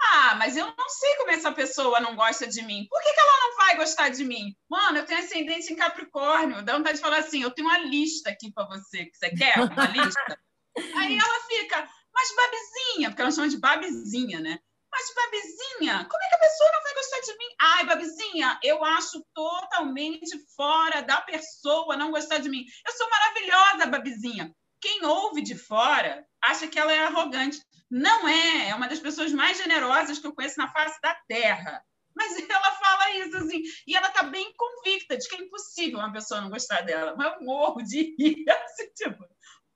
ah, 0.02 0.36
mas 0.36 0.56
eu 0.56 0.66
não 0.66 0.90
sei 0.90 1.16
como 1.18 1.32
essa 1.32 1.52
pessoa 1.52 2.00
não 2.00 2.16
gosta 2.16 2.48
de 2.48 2.62
mim. 2.62 2.88
Por 2.90 3.02
que, 3.02 3.14
que 3.14 3.20
ela 3.20 3.40
não 3.40 3.58
vai 3.58 3.78
gostar 3.78 4.10
de 4.10 4.24
mim? 4.24 4.56
Mano, 4.70 5.00
eu 5.00 5.06
tenho 5.06 5.20
ascendente 5.20 5.72
em 5.72 5.76
Capricórnio. 5.76 6.64
Dá 6.64 6.78
vontade 6.78 6.98
de 6.98 7.04
falar 7.04 7.18
assim: 7.18 7.42
eu 7.42 7.52
tenho 7.52 7.68
uma 7.68 7.78
lista 7.80 8.30
aqui 8.30 8.52
para 8.52 8.68
você. 8.68 9.06
Que 9.06 9.18
você 9.18 9.30
quer 9.32 9.60
uma 9.60 9.86
lista? 9.88 10.40
Aí 10.96 11.18
ela 11.18 11.40
fica, 11.48 11.90
mas 12.14 12.36
Babizinha, 12.36 13.10
porque 13.10 13.22
ela 13.22 13.32
chama 13.32 13.50
de 13.50 13.60
Babizinha, 13.60 14.40
né? 14.40 14.60
Mas, 14.92 15.14
Babizinha, 15.14 16.08
como 16.10 16.24
é 16.24 16.30
que 16.30 16.36
a 16.36 16.40
pessoa 16.40 16.72
não 16.72 16.82
vai 16.82 16.94
gostar 16.96 17.20
de 17.22 17.38
mim? 17.38 17.56
Ai, 17.62 17.86
Babizinha, 17.86 18.60
eu 18.64 18.84
acho 18.84 19.24
totalmente 19.34 20.38
fora 20.56 21.02
da 21.02 21.22
pessoa 21.22 21.96
não 21.96 22.12
gostar 22.12 22.40
de 22.40 22.50
mim. 22.50 22.66
Eu 22.88 22.94
sou 22.94 23.10
maravilhosa, 23.10 23.86
Babizinha. 23.86 24.56
Quem 24.82 25.06
ouve 25.06 25.42
de 25.42 25.56
fora 25.56 26.26
acha 26.42 26.68
que 26.68 26.80
ela 26.80 26.92
é 26.92 27.00
arrogante. 27.00 27.62
Não 27.90 28.28
é, 28.28 28.70
é 28.70 28.76
uma 28.76 28.88
das 28.88 29.00
pessoas 29.00 29.32
mais 29.32 29.58
generosas 29.58 30.20
que 30.20 30.28
eu 30.28 30.34
conheço 30.34 30.60
na 30.60 30.72
face 30.72 31.00
da 31.02 31.16
Terra. 31.28 31.84
Mas 32.16 32.38
ela 32.50 32.72
fala 32.72 33.12
isso 33.18 33.38
assim, 33.38 33.64
e 33.88 33.96
ela 33.96 34.08
está 34.08 34.24
bem 34.24 34.54
convicta 34.56 35.18
de 35.18 35.28
que 35.28 35.36
é 35.36 35.40
impossível 35.40 36.00
uma 36.00 36.12
pessoa 36.12 36.42
não 36.42 36.50
gostar 36.50 36.82
dela. 36.82 37.16
Mas 37.18 37.34
eu 37.34 37.46
morro 37.46 37.82
de 37.82 38.16
rir, 38.18 38.46
assim, 38.50 38.90
tipo, 38.94 39.26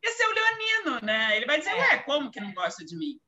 esse 0.02 0.22
é 0.22 0.28
o 0.28 0.34
Leonino, 0.34 1.06
né? 1.06 1.38
Ele 1.38 1.46
vai 1.46 1.58
dizer, 1.58 1.72
é. 1.72 1.80
ué, 1.80 1.98
como 2.00 2.30
que 2.30 2.42
não 2.42 2.54
gosta 2.54 2.84
de 2.86 2.96
mim? 2.96 3.20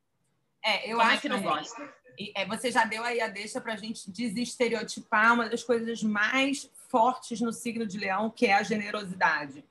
É, 0.64 0.92
eu 0.92 0.98
como 0.98 1.10
é 1.10 1.14
acho 1.14 1.18
é 1.18 1.22
que 1.22 1.30
não 1.30 1.42
gosta. 1.42 1.96
É, 2.36 2.46
você 2.46 2.72
já 2.72 2.86
deu 2.86 3.04
aí 3.04 3.20
a 3.22 3.28
deixa 3.28 3.60
para 3.60 3.74
a 3.74 3.78
gente 3.78 4.10
desestereotipar 4.10 5.34
uma 5.34 5.50
das 5.50 5.64
coisas 5.64 6.02
mais 6.02 6.70
fortes 6.90 7.42
no 7.42 7.52
signo 7.52 7.86
de 7.86 7.98
Leão, 7.98 8.30
que 8.30 8.46
é 8.46 8.54
a 8.54 8.64
generosidade. 8.64 9.64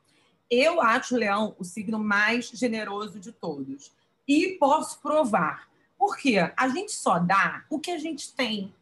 Eu 0.51 0.81
acho 0.81 1.17
Leão 1.17 1.55
o 1.59 1.65
signo 1.65 1.99
mais 1.99 2.49
generoso 2.49 3.19
de 3.19 3.33
todos. 3.33 3.91
E 4.27 4.57
posso 4.59 5.01
provar. 5.01 5.69
Por 5.99 6.17
quê? 6.17 6.51
A 6.57 6.69
gente 6.69 6.93
só 6.93 7.19
dá 7.19 7.65
o 7.71 7.79
que 7.79 7.91
a 7.91 7.99
gente 7.99 8.33
tem. 8.33 8.73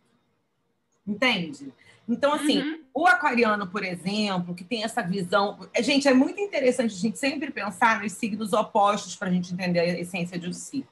Entende? 1.07 1.73
Então, 2.09 2.33
assim, 2.33 2.61
uhum. 2.61 2.81
o 2.95 3.07
aquariano, 3.07 3.67
por 3.67 3.85
exemplo, 3.85 4.55
que 4.55 4.65
tem 4.65 4.85
essa 4.85 5.03
visão. 5.03 5.59
Gente, 5.81 6.09
é 6.09 6.15
muito 6.15 6.41
interessante 6.41 6.95
a 6.95 6.99
gente 6.99 7.19
sempre 7.19 7.51
pensar 7.51 8.03
nos 8.03 8.13
signos 8.13 8.53
opostos 8.53 9.17
para 9.17 9.29
a 9.29 9.31
gente 9.31 9.53
entender 9.53 9.81
a 9.81 9.99
essência 9.99 10.39
de 10.39 10.49
um 10.49 10.53
signo. 10.53 10.89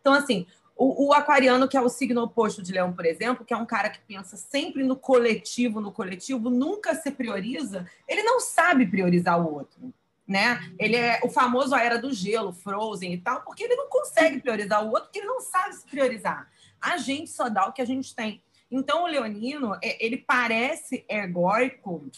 Então, 0.00 0.12
assim, 0.12 0.46
o, 0.76 1.08
o, 1.08 1.12
aquariano, 1.12 1.68
que 1.68 1.76
é 1.76 1.80
o 1.80 1.88
signo 1.88 2.22
oposto 2.22 2.62
de 2.62 2.72
Leão, 2.72 2.92
por 2.92 3.04
exemplo, 3.04 3.44
que 3.44 3.52
é 3.52 3.56
um 3.56 3.66
cara 3.66 3.90
que 3.90 4.00
pensa 4.00 4.36
sempre 4.36 4.82
no 4.82 4.96
coletivo, 4.96 5.80
no 5.80 5.92
coletivo, 5.92 6.50
nunca 6.50 6.94
se 6.94 7.10
prioriza, 7.10 7.86
ele 8.08 8.22
não 8.22 8.40
sabe 8.40 8.86
priorizar 8.86 9.40
o 9.40 9.54
outro. 9.54 9.92
Né? 10.32 10.58
Ele 10.78 10.96
é 10.96 11.20
o 11.22 11.28
famoso 11.28 11.74
a 11.74 11.82
era 11.82 11.98
do 11.98 12.10
gelo, 12.10 12.54
Frozen 12.54 13.12
e 13.12 13.18
tal, 13.18 13.42
porque 13.42 13.64
ele 13.64 13.76
não 13.76 13.90
consegue 13.90 14.40
priorizar 14.40 14.82
o 14.82 14.88
outro, 14.88 15.04
porque 15.04 15.18
ele 15.18 15.26
não 15.26 15.40
sabe 15.40 15.74
se 15.74 15.84
priorizar. 15.84 16.50
A 16.80 16.96
gente 16.96 17.28
só 17.28 17.50
dá 17.50 17.66
o 17.66 17.72
que 17.72 17.82
a 17.82 17.84
gente 17.84 18.14
tem. 18.14 18.42
Então, 18.70 19.04
o 19.04 19.06
leonino, 19.06 19.74
é, 19.82 20.02
ele 20.02 20.16
parece 20.16 21.04
egóico 21.06 22.10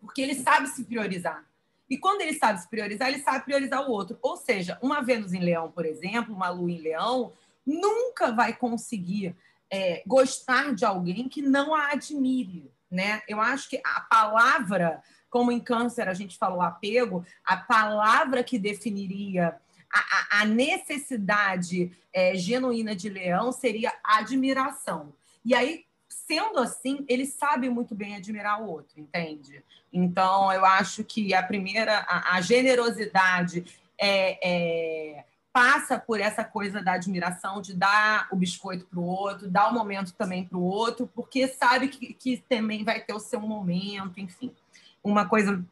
porque 0.00 0.22
ele 0.22 0.36
sabe 0.36 0.68
se 0.68 0.84
priorizar. 0.84 1.44
E 1.90 1.98
quando 1.98 2.20
ele 2.20 2.34
sabe 2.34 2.60
se 2.60 2.70
priorizar, 2.70 3.08
ele 3.08 3.18
sabe 3.18 3.44
priorizar 3.44 3.82
o 3.82 3.90
outro. 3.90 4.16
Ou 4.22 4.36
seja, 4.36 4.78
uma 4.80 5.02
Vênus 5.02 5.32
em 5.32 5.40
Leão, 5.40 5.70
por 5.70 5.84
exemplo, 5.84 6.32
uma 6.32 6.48
Lua 6.48 6.70
em 6.70 6.78
Leão, 6.78 7.32
nunca 7.66 8.30
vai 8.30 8.54
conseguir 8.54 9.34
é, 9.68 10.00
gostar 10.06 10.72
de 10.74 10.84
alguém 10.84 11.28
que 11.28 11.42
não 11.42 11.74
a 11.74 11.88
admire. 11.90 12.70
Né? 12.88 13.20
Eu 13.28 13.40
acho 13.40 13.68
que 13.68 13.80
a 13.84 14.00
palavra, 14.02 15.02
como 15.32 15.50
em 15.50 15.58
câncer 15.58 16.08
a 16.08 16.14
gente 16.14 16.36
falou 16.36 16.60
apego, 16.60 17.24
a 17.42 17.56
palavra 17.56 18.44
que 18.44 18.58
definiria 18.58 19.56
a, 19.90 20.42
a 20.42 20.44
necessidade 20.44 21.90
é, 22.12 22.36
genuína 22.36 22.94
de 22.94 23.08
leão 23.08 23.50
seria 23.50 23.90
admiração. 24.04 25.14
E 25.42 25.54
aí, 25.54 25.86
sendo 26.06 26.58
assim, 26.58 27.02
ele 27.08 27.24
sabe 27.24 27.70
muito 27.70 27.94
bem 27.94 28.14
admirar 28.14 28.62
o 28.62 28.68
outro, 28.68 29.00
entende? 29.00 29.64
Então, 29.90 30.52
eu 30.52 30.66
acho 30.66 31.02
que 31.02 31.32
a 31.32 31.42
primeira, 31.42 32.00
a, 32.00 32.36
a 32.36 32.40
generosidade 32.42 33.64
é, 33.98 34.38
é, 34.46 35.24
passa 35.50 35.98
por 35.98 36.20
essa 36.20 36.44
coisa 36.44 36.82
da 36.82 36.92
admiração, 36.92 37.62
de 37.62 37.74
dar 37.74 38.28
o 38.30 38.36
biscoito 38.36 38.84
para 38.84 39.00
o 39.00 39.04
outro, 39.04 39.50
dar 39.50 39.70
o 39.70 39.74
momento 39.74 40.12
também 40.12 40.44
para 40.44 40.58
o 40.58 40.62
outro, 40.62 41.10
porque 41.14 41.48
sabe 41.48 41.88
que, 41.88 42.12
que 42.12 42.36
também 42.36 42.84
vai 42.84 43.00
ter 43.00 43.14
o 43.14 43.20
seu 43.20 43.40
momento, 43.40 44.20
enfim. 44.20 44.54
Uma 45.02 45.28
coisa 45.28 45.64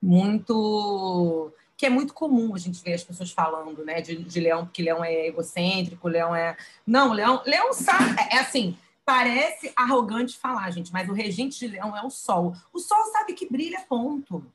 muito 0.00 1.52
que 1.76 1.86
é 1.86 1.90
muito 1.90 2.12
comum 2.12 2.54
a 2.54 2.58
gente 2.58 2.82
ver 2.82 2.92
as 2.92 3.02
pessoas 3.02 3.30
falando, 3.30 3.82
né, 3.86 4.02
de, 4.02 4.14
de 4.22 4.38
leão, 4.38 4.66
porque 4.66 4.82
leão 4.82 5.02
é 5.02 5.28
egocêntrico, 5.28 6.08
leão 6.08 6.34
é. 6.34 6.54
Não, 6.86 7.12
leão, 7.12 7.42
leão 7.46 7.72
sabe. 7.72 8.16
É, 8.20 8.36
é 8.36 8.40
assim, 8.40 8.76
Parece 9.10 9.72
arrogante 9.74 10.38
falar, 10.38 10.70
gente, 10.70 10.92
mas 10.92 11.08
o 11.08 11.12
regente 11.12 11.58
de 11.58 11.66
leão 11.66 11.96
é 11.96 12.02
o 12.04 12.10
sol. 12.10 12.54
O 12.72 12.78
sol 12.78 13.04
sabe 13.06 13.32
que 13.32 13.50
brilha, 13.50 13.80
ponto. 13.88 14.46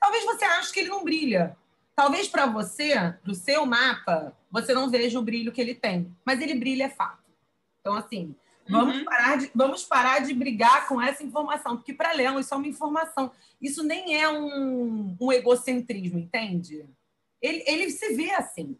Talvez 0.00 0.24
você 0.24 0.44
ache 0.44 0.72
que 0.72 0.80
ele 0.80 0.88
não 0.88 1.04
brilha. 1.04 1.56
Talvez 1.94 2.26
para 2.26 2.44
você, 2.46 2.94
para 3.22 3.30
o 3.30 3.36
seu 3.36 3.64
mapa, 3.64 4.36
você 4.50 4.74
não 4.74 4.90
veja 4.90 5.16
o 5.16 5.22
brilho 5.22 5.52
que 5.52 5.60
ele 5.60 5.76
tem. 5.76 6.12
Mas 6.24 6.40
ele 6.40 6.56
brilha, 6.56 6.86
é 6.86 6.88
fato. 6.88 7.22
Então, 7.80 7.94
assim, 7.94 8.34
vamos, 8.68 8.98
uhum. 8.98 9.04
parar, 9.04 9.36
de, 9.36 9.50
vamos 9.54 9.84
parar 9.84 10.18
de 10.20 10.34
brigar 10.34 10.86
com 10.86 11.00
essa 11.00 11.22
informação, 11.22 11.76
porque 11.76 11.92
para 11.92 12.12
leão 12.12 12.38
isso 12.38 12.52
é 12.52 12.56
uma 12.56 12.66
informação. 12.66 13.30
Isso 13.60 13.82
nem 13.82 14.20
é 14.20 14.28
um, 14.28 15.16
um 15.20 15.32
egocentrismo, 15.32 16.18
entende? 16.18 16.88
Ele, 17.40 17.62
ele 17.66 17.90
se 17.90 18.14
vê 18.14 18.30
assim. 18.32 18.76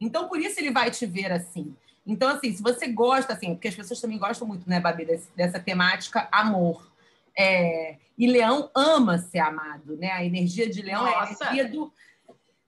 Então, 0.00 0.28
por 0.28 0.40
isso 0.40 0.58
ele 0.58 0.70
vai 0.70 0.90
te 0.90 1.06
ver 1.06 1.30
assim. 1.32 1.74
Então, 2.04 2.28
assim, 2.28 2.52
se 2.52 2.62
você 2.62 2.88
gosta, 2.88 3.32
assim, 3.32 3.54
porque 3.54 3.68
as 3.68 3.74
pessoas 3.74 4.00
também 4.00 4.18
gostam 4.18 4.46
muito, 4.46 4.68
né, 4.68 4.80
Babi, 4.80 5.04
desse, 5.04 5.28
dessa 5.36 5.60
temática 5.60 6.28
amor. 6.32 6.90
É, 7.38 7.96
e 8.18 8.26
Leão 8.26 8.70
ama 8.74 9.18
ser 9.18 9.38
amado, 9.38 9.96
né? 9.96 10.10
A 10.10 10.24
energia 10.24 10.68
de 10.68 10.82
Leão 10.82 11.04
Nossa. 11.04 11.14
é 11.14 11.48
a 11.48 11.52
energia 11.54 11.68
do. 11.68 11.92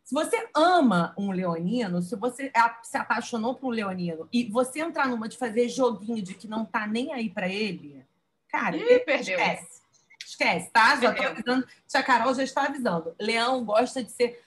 Se 0.04 0.14
você 0.14 0.48
ama 0.54 1.14
um 1.16 1.30
leonino, 1.30 2.02
se 2.02 2.14
você 2.14 2.52
se 2.82 2.96
apaixonou 2.98 3.54
por 3.54 3.68
um 3.68 3.70
leonino 3.70 4.28
e 4.30 4.44
você 4.44 4.80
entrar 4.80 5.08
numa 5.08 5.28
de 5.28 5.38
fazer 5.38 5.66
joguinho 5.70 6.22
de 6.22 6.34
que 6.34 6.46
não 6.46 6.66
tá 6.66 6.86
nem 6.86 7.14
aí 7.14 7.30
para 7.30 7.48
ele, 7.48 8.04
cara, 8.48 8.76
Ih, 8.76 9.00
perdeu. 9.00 9.38
esquece. 9.38 9.82
Esquece, 10.26 10.70
tá? 10.70 11.00
Já 11.00 11.14
tô 11.14 11.22
avisando. 11.22 11.66
Tia 11.88 12.02
Carol 12.02 12.34
já 12.34 12.42
está 12.42 12.64
avisando. 12.64 13.14
Leão 13.18 13.64
gosta 13.64 14.04
de 14.04 14.10
ser 14.10 14.42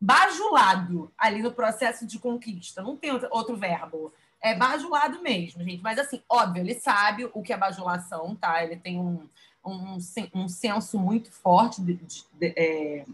bajulado 0.00 1.10
ali 1.18 1.42
no 1.42 1.52
processo 1.52 2.06
de 2.06 2.18
conquista. 2.18 2.80
Não 2.80 2.96
tem 2.96 3.10
outro 3.30 3.56
verbo. 3.56 4.12
É 4.40 4.54
bajulado 4.54 5.20
mesmo, 5.22 5.64
gente. 5.64 5.82
Mas, 5.82 5.98
assim, 5.98 6.22
óbvio, 6.28 6.60
ele 6.60 6.74
sabe 6.74 7.28
o 7.32 7.42
que 7.42 7.52
é 7.52 7.56
bajulação, 7.56 8.36
tá? 8.36 8.62
Ele 8.62 8.76
tem 8.76 8.98
um, 9.00 9.28
um, 9.64 9.98
um 10.34 10.48
senso 10.48 10.98
muito 10.98 11.32
forte 11.32 11.82
de, 11.82 11.94
de, 11.94 12.24
de, 12.34 12.54
é, 12.56 13.04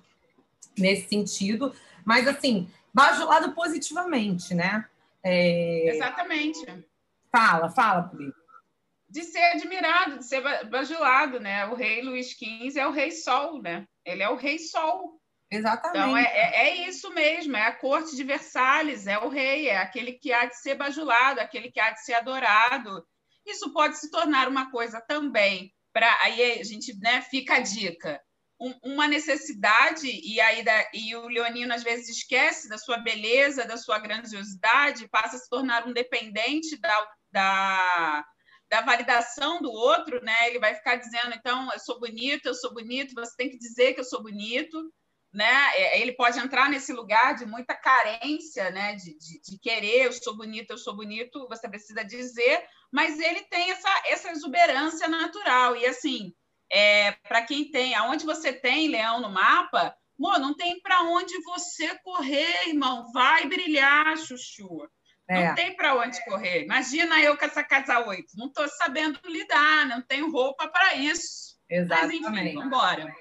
nesse 0.79 1.09
sentido. 1.09 1.75
Mas, 2.05 2.29
assim, 2.29 2.69
bajulado 2.93 3.53
positivamente, 3.53 4.55
né? 4.55 4.87
É... 5.23 5.95
Exatamente. 5.95 6.65
Fala, 7.31 7.71
fala, 7.71 8.09
Felipe. 8.09 8.39
De 9.09 9.23
ser 9.23 9.45
admirado, 9.53 10.19
de 10.19 10.27
ser 10.27 10.43
bajulado, 10.69 11.41
né? 11.41 11.67
O 11.67 11.75
rei 11.75 12.03
Luís 12.03 12.31
XV 12.31 12.79
é 12.79 12.87
o 12.87 12.93
rei 12.93 13.11
Sol, 13.11 13.63
né? 13.63 13.87
Ele 14.05 14.23
é 14.23 14.29
o 14.29 14.37
rei 14.37 14.59
Sol. 14.59 15.21
Exatamente. 15.51 15.97
Então, 15.97 16.17
é, 16.17 16.25
é, 16.25 16.67
é, 16.67 16.89
isso 16.89 17.13
mesmo, 17.13 17.57
é 17.57 17.67
a 17.67 17.75
corte 17.75 18.17
de 18.17 18.25
Versalhes, 18.25 19.07
é 19.07 19.19
o 19.19 19.29
rei, 19.29 19.69
é 19.69 19.79
aquele 19.79 20.13
que 20.13 20.33
há 20.33 20.47
de 20.47 20.57
ser 20.57 20.75
bajulado, 20.75 21.41
aquele 21.41 21.71
que 21.71 21.79
há 21.79 21.91
de 21.91 22.05
ser 22.05 22.15
adorado. 22.15 23.07
Isso 23.47 23.73
pode 23.73 23.99
se 23.99 24.11
tornar 24.11 24.49
uma 24.49 24.71
coisa 24.71 25.01
também, 25.01 25.73
para 25.93 26.11
aí 26.23 26.61
a 26.61 26.65
gente 26.65 26.99
né, 26.99 27.21
fica 27.23 27.57
a 27.57 27.61
dica, 27.61 28.21
um, 28.61 28.73
uma 28.83 29.09
necessidade, 29.09 30.07
e 30.07 30.41
aí 30.41 30.63
da, 30.63 30.89
e 30.95 31.15
o 31.17 31.27
leonino 31.27 31.75
às 31.75 31.83
vezes 31.83 32.09
esquece 32.09 32.69
da 32.69 32.79
sua 32.79 32.99
beleza, 32.99 33.67
da 33.67 33.77
sua 33.77 33.99
grandiosidade, 33.99 35.09
passa 35.09 35.37
a 35.37 35.39
se 35.39 35.49
tornar 35.49 35.87
um 35.87 35.93
dependente 35.93 36.77
da, 36.79 37.09
da, 37.33 38.25
da 38.71 38.81
validação 38.83 39.61
do 39.61 39.71
outro, 39.71 40.23
né? 40.23 40.49
Ele 40.49 40.59
vai 40.59 40.75
ficar 40.75 40.97
dizendo, 40.97 41.35
então, 41.35 41.71
eu 41.73 41.79
sou 41.81 41.99
bonito, 41.99 42.47
eu 42.47 42.55
sou 42.55 42.73
bonito, 42.73 43.15
você 43.15 43.35
tem 43.37 43.51
que 43.51 43.59
dizer 43.59 43.95
que 43.95 44.01
eu 44.01 44.05
sou 44.05 44.23
bonito, 44.23 44.79
né? 45.33 45.73
É, 45.75 46.01
ele 46.01 46.13
pode 46.13 46.39
entrar 46.39 46.71
nesse 46.71 46.93
lugar 46.93 47.35
de 47.35 47.45
muita 47.45 47.75
carência, 47.75 48.71
né? 48.71 48.95
De, 48.95 49.19
de, 49.19 49.41
de, 49.43 49.59
querer, 49.59 50.07
eu 50.07 50.13
sou 50.13 50.37
bonito, 50.37 50.71
eu 50.71 50.79
sou 50.79 50.95
bonito, 50.95 51.49
você 51.49 51.69
precisa 51.69 52.05
dizer, 52.05 52.65
mas 52.93 53.19
ele 53.19 53.43
tem 53.43 53.73
essa, 53.73 54.03
essa 54.07 54.31
exuberância 54.31 55.09
natural. 55.09 55.77
E 55.77 55.87
assim, 55.87 56.33
é, 56.71 57.13
para 57.29 57.43
quem 57.43 57.71
tem, 57.71 57.95
aonde 57.95 58.25
você 58.25 58.53
tem 58.53 58.89
leão 58.89 59.21
no 59.21 59.31
mapa, 59.31 59.97
Mô, 60.19 60.39
não 60.39 60.55
tem 60.55 60.81
para 60.81 61.03
onde 61.03 61.35
você 61.43 61.99
correr, 61.99 62.69
irmão. 62.69 63.11
Vai 63.13 63.47
brilhar, 63.47 64.17
Chuchu. 64.17 64.89
É. 65.29 65.49
Não 65.49 65.55
tem 65.55 65.75
para 65.75 65.97
onde 65.97 66.23
correr. 66.25 66.63
Imagina 66.63 67.21
eu 67.21 67.37
com 67.37 67.45
essa 67.45 67.65
casa 67.65 68.07
8. 68.07 68.27
Não 68.37 68.47
estou 68.47 68.69
sabendo 68.69 69.19
lidar, 69.25 69.87
não 69.87 70.03
tenho 70.03 70.31
roupa 70.31 70.69
para 70.69 70.95
isso. 70.95 71.57
Exatamente. 71.69 72.23
Mas, 72.23 72.33
enfim, 72.37 72.55
vamos 72.55 72.67
embora. 72.67 73.15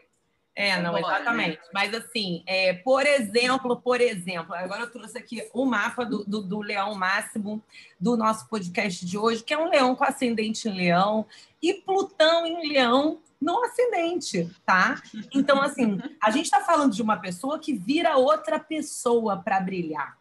É, 0.55 0.79
não, 0.79 0.95
exatamente. 0.97 1.59
Mas 1.73 1.93
assim, 1.95 2.43
é, 2.45 2.73
por 2.73 3.05
exemplo, 3.05 3.75
por 3.81 3.99
exemplo, 3.99 4.53
agora 4.53 4.81
eu 4.81 4.91
trouxe 4.91 5.17
aqui 5.17 5.49
o 5.51 5.65
mapa 5.65 6.05
do, 6.05 6.23
do, 6.25 6.43
do, 6.43 6.59
leão 6.61 6.93
máximo 6.93 7.61
do 7.99 8.15
nosso 8.15 8.47
podcast 8.47 9.03
de 9.03 9.17
hoje, 9.17 9.43
que 9.43 9.53
é 9.53 9.57
um 9.57 9.69
leão 9.69 9.95
com 9.95 10.03
ascendente 10.03 10.69
em 10.69 10.75
leão 10.75 11.25
e 11.61 11.73
Plutão 11.73 12.45
em 12.45 12.69
leão 12.69 13.19
no 13.41 13.63
ascendente, 13.63 14.49
tá? 14.65 15.01
Então, 15.33 15.61
assim, 15.61 15.99
a 16.21 16.29
gente 16.29 16.45
está 16.45 16.61
falando 16.61 16.93
de 16.93 17.01
uma 17.01 17.17
pessoa 17.17 17.59
que 17.59 17.73
vira 17.73 18.15
outra 18.15 18.59
pessoa 18.59 19.37
para 19.37 19.59
brilhar, 19.59 20.17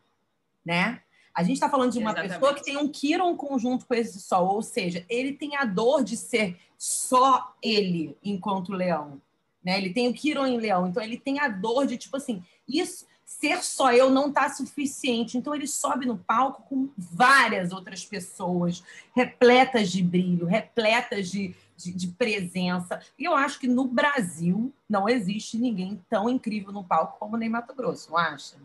né? 0.65 1.03
A 1.35 1.43
gente 1.43 1.55
está 1.55 1.69
falando 1.69 1.93
de 1.93 1.99
uma 1.99 2.11
Exatamente. 2.11 2.33
pessoa 2.33 2.55
que 2.55 2.65
tem 2.65 2.77
um 2.77 2.89
Kiron 2.89 3.37
conjunto 3.37 3.87
com 3.87 3.95
esse 3.95 4.21
sol, 4.21 4.49
ou 4.49 4.62
seja, 4.62 5.05
ele 5.09 5.33
tem 5.33 5.57
a 5.57 5.65
dor 5.65 6.03
de 6.03 6.17
ser 6.17 6.59
só 6.77 7.55
ele 7.62 8.17
enquanto 8.23 8.73
leão. 8.73 9.21
Né? 9.64 9.78
Ele 9.78 9.92
tem 9.92 10.09
o 10.09 10.14
Kiron 10.14 10.47
em 10.47 10.59
leão, 10.59 10.87
então 10.87 11.02
ele 11.02 11.16
tem 11.16 11.38
a 11.38 11.49
dor 11.49 11.87
de, 11.87 11.97
tipo 11.97 12.16
assim, 12.16 12.42
isso 12.69 13.07
ser 13.25 13.62
só 13.62 13.92
eu 13.92 14.11
não 14.11 14.28
está 14.28 14.49
suficiente. 14.49 15.38
Então 15.38 15.54
ele 15.54 15.66
sobe 15.66 16.07
no 16.07 16.19
palco 16.19 16.62
com 16.62 16.90
várias 16.97 17.73
outras 17.73 18.04
pessoas, 18.04 18.83
repletas 19.14 19.90
de 19.90 20.02
brilho, 20.02 20.47
repletas 20.47 21.31
de, 21.31 21.54
de, 21.76 21.92
de, 21.92 22.09
presença. 22.09 23.00
E 23.19 23.25
eu 23.25 23.35
acho 23.35 23.59
que 23.59 23.66
no 23.66 23.85
Brasil 23.85 24.73
não 24.88 25.09
existe 25.09 25.57
ninguém 25.57 26.00
tão 26.09 26.28
incrível 26.28 26.73
no 26.73 26.85
palco 26.85 27.19
como 27.19 27.35
o 27.35 27.38
Ney 27.38 27.49
Mato 27.49 27.75
Grosso, 27.75 28.11
não 28.11 28.19
acha? 28.19 28.57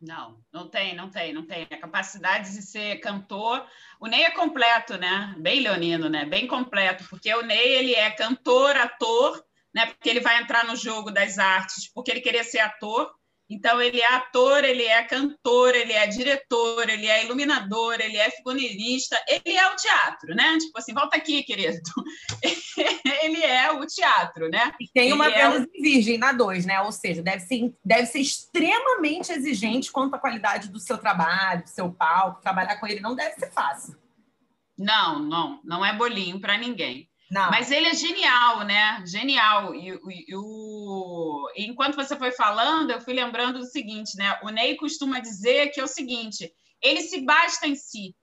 Não, 0.00 0.36
não 0.52 0.68
tem, 0.68 0.94
não 0.94 1.08
tem, 1.08 1.32
não 1.32 1.46
tem. 1.46 1.66
A 1.70 1.78
capacidade 1.78 2.52
de 2.52 2.60
ser 2.60 2.96
cantor. 3.00 3.66
O 3.98 4.06
Ney 4.06 4.24
é 4.24 4.30
completo, 4.30 4.98
né? 4.98 5.34
Bem 5.38 5.60
leonino, 5.60 6.08
né? 6.10 6.26
Bem 6.26 6.46
completo, 6.46 7.04
porque 7.08 7.34
o 7.34 7.42
Ney 7.42 7.74
ele 7.74 7.94
é 7.94 8.10
cantor, 8.10 8.76
ator, 8.76 9.42
né? 9.74 9.86
Porque 9.86 10.08
ele 10.08 10.20
vai 10.20 10.40
entrar 10.40 10.64
no 10.64 10.76
jogo 10.76 11.10
das 11.10 11.38
artes, 11.38 11.90
porque 11.92 12.10
ele 12.10 12.20
queria 12.20 12.44
ser 12.44 12.60
ator 12.60 13.10
então, 13.48 13.80
ele 13.80 14.00
é 14.00 14.14
ator, 14.14 14.64
ele 14.64 14.84
é 14.84 15.02
cantor, 15.02 15.74
ele 15.74 15.92
é 15.92 16.06
diretor, 16.06 16.88
ele 16.88 17.06
é 17.06 17.24
iluminador, 17.24 18.00
ele 18.00 18.16
é 18.16 18.30
figurinista, 18.30 19.16
ele 19.28 19.54
é 19.54 19.70
o 19.70 19.76
teatro, 19.76 20.34
né? 20.34 20.56
Tipo 20.58 20.78
assim, 20.78 20.94
volta 20.94 21.16
aqui, 21.16 21.42
querido. 21.42 21.78
ele 23.22 23.42
é 23.42 23.70
o 23.70 23.86
teatro, 23.86 24.48
né? 24.48 24.72
E 24.80 24.88
tem 24.88 25.12
uma 25.12 25.28
Vênus 25.28 25.62
é... 25.62 25.82
Virgem 25.82 26.16
na 26.16 26.32
2, 26.32 26.64
né? 26.64 26.80
Ou 26.80 26.90
seja, 26.90 27.22
deve 27.22 27.40
ser, 27.40 27.74
deve 27.84 28.06
ser 28.06 28.20
extremamente 28.20 29.30
exigente 29.30 29.92
quanto 29.92 30.14
à 30.14 30.18
qualidade 30.18 30.70
do 30.70 30.80
seu 30.80 30.96
trabalho, 30.96 31.64
do 31.64 31.70
seu 31.70 31.92
palco. 31.92 32.40
Trabalhar 32.40 32.76
com 32.76 32.86
ele 32.86 33.00
não 33.00 33.14
deve 33.14 33.34
ser 33.34 33.52
fácil. 33.52 33.94
Não, 34.76 35.18
não, 35.18 35.60
não 35.62 35.84
é 35.84 35.92
bolinho 35.92 36.40
para 36.40 36.56
ninguém. 36.56 37.08
Não. 37.30 37.50
Mas 37.50 37.70
ele 37.70 37.88
é 37.88 37.94
genial, 37.94 38.64
né? 38.64 39.02
Genial. 39.06 39.74
E, 39.74 39.90
e, 39.90 40.24
e 40.28 40.36
o... 40.36 41.50
enquanto 41.56 41.96
você 41.96 42.16
foi 42.16 42.30
falando, 42.32 42.90
eu 42.90 43.00
fui 43.00 43.14
lembrando 43.14 43.58
do 43.58 43.66
seguinte, 43.66 44.16
né? 44.16 44.38
O 44.42 44.50
Ney 44.50 44.76
costuma 44.76 45.20
dizer 45.20 45.70
que 45.70 45.80
é 45.80 45.84
o 45.84 45.88
seguinte: 45.88 46.52
ele 46.82 47.02
se 47.02 47.22
basta 47.22 47.66
em 47.66 47.74
si. 47.74 48.14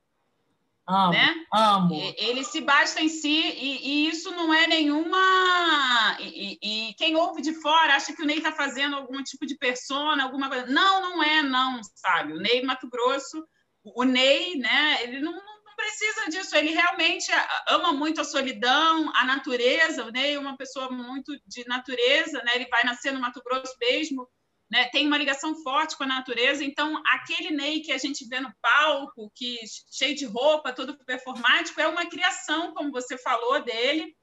Amo, 0.87 1.11
né? 1.11 1.45
amo. 1.53 2.13
Ele 2.17 2.43
se 2.43 2.59
basta 2.59 3.01
em 3.01 3.07
si 3.07 3.27
e, 3.29 3.87
e 3.87 4.09
isso 4.09 4.31
não 4.31 4.53
é 4.53 4.67
nenhuma. 4.67 6.17
E, 6.19 6.57
e, 6.61 6.93
quem 6.95 7.15
ouve 7.15 7.41
de 7.41 7.53
fora 7.53 7.95
acha 7.95 8.13
que 8.13 8.21
o 8.21 8.25
Ney 8.25 8.37
está 8.37 8.51
fazendo 8.51 8.95
algum 8.95 9.21
tipo 9.23 9.45
de 9.45 9.55
persona, 9.57 10.23
alguma 10.23 10.49
coisa. 10.49 10.65
Não, 10.67 11.01
não 11.01 11.23
é, 11.23 11.43
não, 11.43 11.81
sabe? 11.95 12.33
O 12.33 12.39
Ney 12.39 12.63
Mato 12.63 12.89
Grosso, 12.89 13.45
o 13.83 14.03
Ney, 14.03 14.57
né? 14.57 15.03
Ele 15.03 15.19
não, 15.19 15.33
precisa 15.81 16.29
disso. 16.29 16.55
Ele 16.55 16.71
realmente 16.71 17.31
ama 17.67 17.91
muito 17.91 18.21
a 18.21 18.23
solidão, 18.23 19.11
a 19.15 19.25
natureza. 19.25 20.05
O 20.05 20.11
Ney 20.11 20.35
é 20.35 20.39
uma 20.39 20.55
pessoa 20.55 20.91
muito 20.91 21.35
de 21.47 21.67
natureza, 21.67 22.41
né? 22.43 22.51
Ele 22.55 22.67
vai 22.67 22.83
nascer 22.83 23.11
no 23.11 23.19
Mato 23.19 23.41
Grosso 23.43 23.75
mesmo, 23.79 24.27
né? 24.69 24.87
Tem 24.89 25.07
uma 25.07 25.17
ligação 25.17 25.55
forte 25.63 25.97
com 25.97 26.03
a 26.03 26.07
natureza. 26.07 26.63
Então, 26.63 27.01
aquele 27.07 27.51
Ney 27.51 27.81
que 27.81 27.91
a 27.91 27.97
gente 27.97 28.27
vê 28.27 28.39
no 28.39 28.53
palco, 28.61 29.31
que 29.35 29.59
cheio 29.91 30.15
de 30.15 30.25
roupa, 30.25 30.73
todo 30.73 30.97
performático, 31.03 31.81
é 31.81 31.87
uma 31.87 32.05
criação, 32.05 32.73
como 32.73 32.91
você 32.91 33.17
falou 33.17 33.63
dele, 33.63 34.15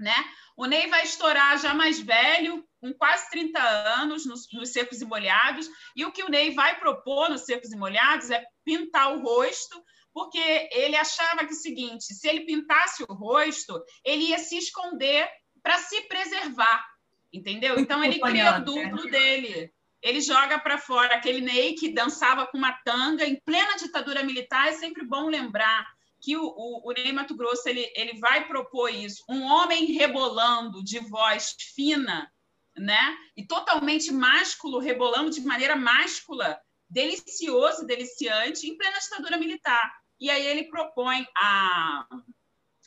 né? 0.00 0.16
O 0.56 0.64
Ney 0.64 0.88
vai 0.88 1.04
estourar 1.04 1.58
já 1.58 1.74
mais 1.74 2.00
velho, 2.00 2.66
com 2.80 2.92
quase 2.94 3.28
30 3.30 3.60
anos, 3.60 4.24
nos, 4.24 4.46
nos 4.52 4.70
secos 4.70 5.00
e 5.02 5.04
molhados, 5.04 5.68
e 5.94 6.04
o 6.04 6.12
que 6.12 6.22
o 6.22 6.30
Ney 6.30 6.54
vai 6.54 6.78
propor 6.78 7.28
nos 7.28 7.42
secos 7.42 7.70
e 7.72 7.76
molhados 7.76 8.30
é 8.30 8.44
pintar 8.64 9.12
o 9.12 9.20
rosto 9.20 9.82
porque 10.16 10.70
ele 10.72 10.96
achava 10.96 11.44
que 11.44 11.52
o 11.52 11.56
seguinte, 11.56 12.14
se 12.14 12.26
ele 12.26 12.46
pintasse 12.46 13.04
o 13.06 13.12
rosto, 13.12 13.78
ele 14.02 14.30
ia 14.30 14.38
se 14.38 14.56
esconder 14.56 15.28
para 15.62 15.76
se 15.76 16.00
preservar, 16.08 16.82
entendeu? 17.30 17.78
Então 17.78 18.02
ele 18.02 18.18
cria 18.18 18.56
o 18.56 18.64
duplo 18.64 19.04
né? 19.04 19.10
dele. 19.10 19.74
Ele 20.00 20.22
joga 20.22 20.58
para 20.58 20.78
fora 20.78 21.16
aquele 21.16 21.42
Ney 21.42 21.74
que 21.74 21.92
dançava 21.92 22.46
com 22.46 22.56
uma 22.56 22.72
tanga 22.82 23.26
em 23.26 23.38
plena 23.44 23.76
ditadura 23.76 24.22
militar. 24.22 24.68
É 24.68 24.72
sempre 24.72 25.04
bom 25.04 25.28
lembrar 25.28 25.86
que 26.18 26.34
o, 26.34 26.46
o, 26.46 26.88
o 26.88 26.92
Ney 26.92 27.12
Mato 27.12 27.36
Grosso 27.36 27.68
ele, 27.68 27.86
ele 27.94 28.18
vai 28.18 28.48
propor 28.48 28.88
isso. 28.88 29.22
Um 29.28 29.42
homem 29.42 29.92
rebolando 29.92 30.82
de 30.82 30.98
voz 30.98 31.54
fina, 31.74 32.32
né? 32.74 33.14
E 33.36 33.46
totalmente 33.46 34.10
másculo, 34.10 34.78
rebolando 34.78 35.30
de 35.30 35.42
maneira 35.42 35.76
máscula, 35.76 36.58
delicioso, 36.88 37.84
deliciante, 37.84 38.66
em 38.66 38.78
plena 38.78 38.98
ditadura 38.98 39.36
militar. 39.36 40.05
E 40.20 40.30
aí 40.30 40.46
ele 40.46 40.64
propõe 40.64 41.26
a, 41.36 42.06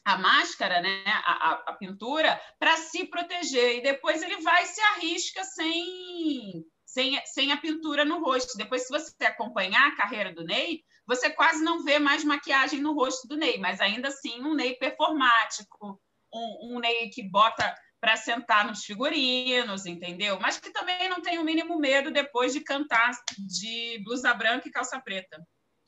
a 0.06 0.18
máscara, 0.18 0.82
né, 0.82 1.04
a, 1.06 1.64
a, 1.68 1.74
pintura, 1.74 2.40
para 2.58 2.76
se 2.78 3.06
proteger. 3.06 3.78
E 3.78 3.84
depois 3.84 4.22
ele 4.22 4.42
vai 4.42 4.64
e 4.64 4.68
se 4.68 4.82
arrisca 4.82 5.44
sem, 5.44 6.66
sem, 6.86 7.26
sem 7.26 7.52
a 7.52 7.58
pintura 7.58 8.04
no 8.04 8.20
rosto. 8.24 8.58
Depois, 8.58 8.84
se 8.84 8.90
você 8.90 9.26
acompanhar 9.26 9.88
a 9.88 9.96
carreira 9.96 10.34
do 10.34 10.44
Ney, 10.44 10.84
você 11.06 11.30
quase 11.30 11.64
não 11.64 11.84
vê 11.84 12.00
mais 12.00 12.24
maquiagem 12.24 12.80
no 12.82 12.94
rosto 12.94 13.28
do 13.28 13.38
Ney, 13.38 13.58
mas 13.58 13.80
ainda 13.82 14.10
assim 14.10 14.42
um 14.42 14.54
Ney 14.54 14.76
performático, 14.76 16.02
um, 16.34 16.76
um 16.76 16.80
Ney 16.80 17.10
que 17.10 17.24
bota 17.24 17.76
para 18.00 18.16
sentar 18.16 18.66
nos 18.66 18.86
figurinos, 18.86 19.86
entendeu? 19.86 20.40
Mas 20.40 20.58
que 20.58 20.72
também 20.72 21.10
não 21.10 21.22
tem 21.22 21.38
o 21.38 21.44
mínimo 21.44 21.78
medo 21.78 22.12
depois 22.12 22.54
de 22.54 22.62
cantar 22.62 23.12
de 23.38 24.02
blusa 24.04 24.34
branca 24.34 24.68
e 24.68 24.72
calça 24.72 25.00
preta. 25.02 25.38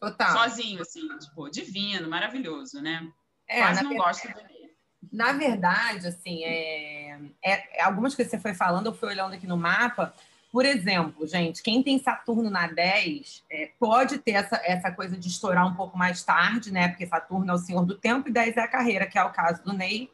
Total. 0.01 0.31
Sozinho, 0.31 0.81
assim, 0.81 1.07
tipo, 1.19 1.47
divino, 1.51 2.09
maravilhoso, 2.09 2.81
né? 2.81 3.07
É, 3.47 3.59
Quase 3.59 3.83
não 3.83 3.95
gosto 3.95 4.27
dele. 4.27 4.71
Na 5.13 5.31
verdade, 5.31 6.07
assim, 6.07 6.43
é, 6.43 7.19
é, 7.43 7.79
é, 7.79 7.83
algumas 7.83 8.15
coisas 8.15 8.31
que 8.31 8.37
você 8.37 8.41
foi 8.41 8.55
falando, 8.55 8.87
eu 8.87 8.95
fui 8.95 9.09
olhando 9.09 9.35
aqui 9.35 9.45
no 9.45 9.55
mapa. 9.55 10.11
Por 10.51 10.65
exemplo, 10.65 11.27
gente, 11.27 11.61
quem 11.61 11.83
tem 11.83 11.99
Saturno 11.99 12.49
na 12.49 12.65
10 12.65 13.43
é, 13.51 13.71
pode 13.79 14.17
ter 14.17 14.31
essa, 14.31 14.59
essa 14.63 14.91
coisa 14.91 15.15
de 15.15 15.27
estourar 15.27 15.67
um 15.67 15.75
pouco 15.75 15.95
mais 15.95 16.23
tarde, 16.23 16.73
né? 16.73 16.87
Porque 16.87 17.05
Saturno 17.05 17.51
é 17.51 17.53
o 17.53 17.59
senhor 17.59 17.85
do 17.85 17.95
tempo 17.95 18.27
e 18.27 18.31
10 18.31 18.57
é 18.57 18.61
a 18.61 18.67
carreira, 18.67 19.05
que 19.05 19.19
é 19.19 19.23
o 19.23 19.31
caso 19.31 19.63
do 19.63 19.71
Ney. 19.71 20.09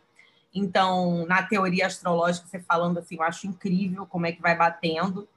Então, 0.54 1.26
na 1.28 1.44
teoria 1.44 1.88
astrológica, 1.88 2.46
você 2.46 2.60
falando 2.60 2.98
assim, 2.98 3.16
eu 3.16 3.24
acho 3.24 3.48
incrível 3.48 4.06
como 4.06 4.26
é 4.26 4.34
que 4.34 4.42
vai 4.42 4.56
batendo. 4.56 5.30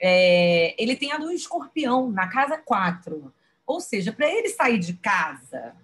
É, 0.00 0.74
ele 0.80 0.94
tem 0.94 1.10
a 1.10 1.18
lua 1.18 1.34
escorpião 1.34 2.10
na 2.10 2.28
casa 2.28 2.56
4. 2.58 3.32
Ou 3.66 3.80
seja, 3.80 4.12
para 4.12 4.30
ele 4.30 4.48
sair 4.48 4.78
de 4.78 4.94
casa, 4.94 5.74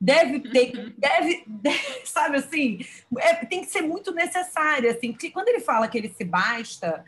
deve 0.00 0.40
ter, 0.40 0.94
deve, 0.98 1.44
deve 1.46 2.06
sabe 2.06 2.36
assim, 2.36 2.84
é, 3.18 3.34
tem 3.44 3.60
que 3.60 3.70
ser 3.70 3.82
muito 3.82 4.12
necessário, 4.12 4.90
assim, 4.90 5.12
porque 5.12 5.30
quando 5.30 5.48
ele 5.48 5.60
fala 5.60 5.88
que 5.88 5.98
ele 5.98 6.08
se 6.08 6.24
basta, 6.24 7.04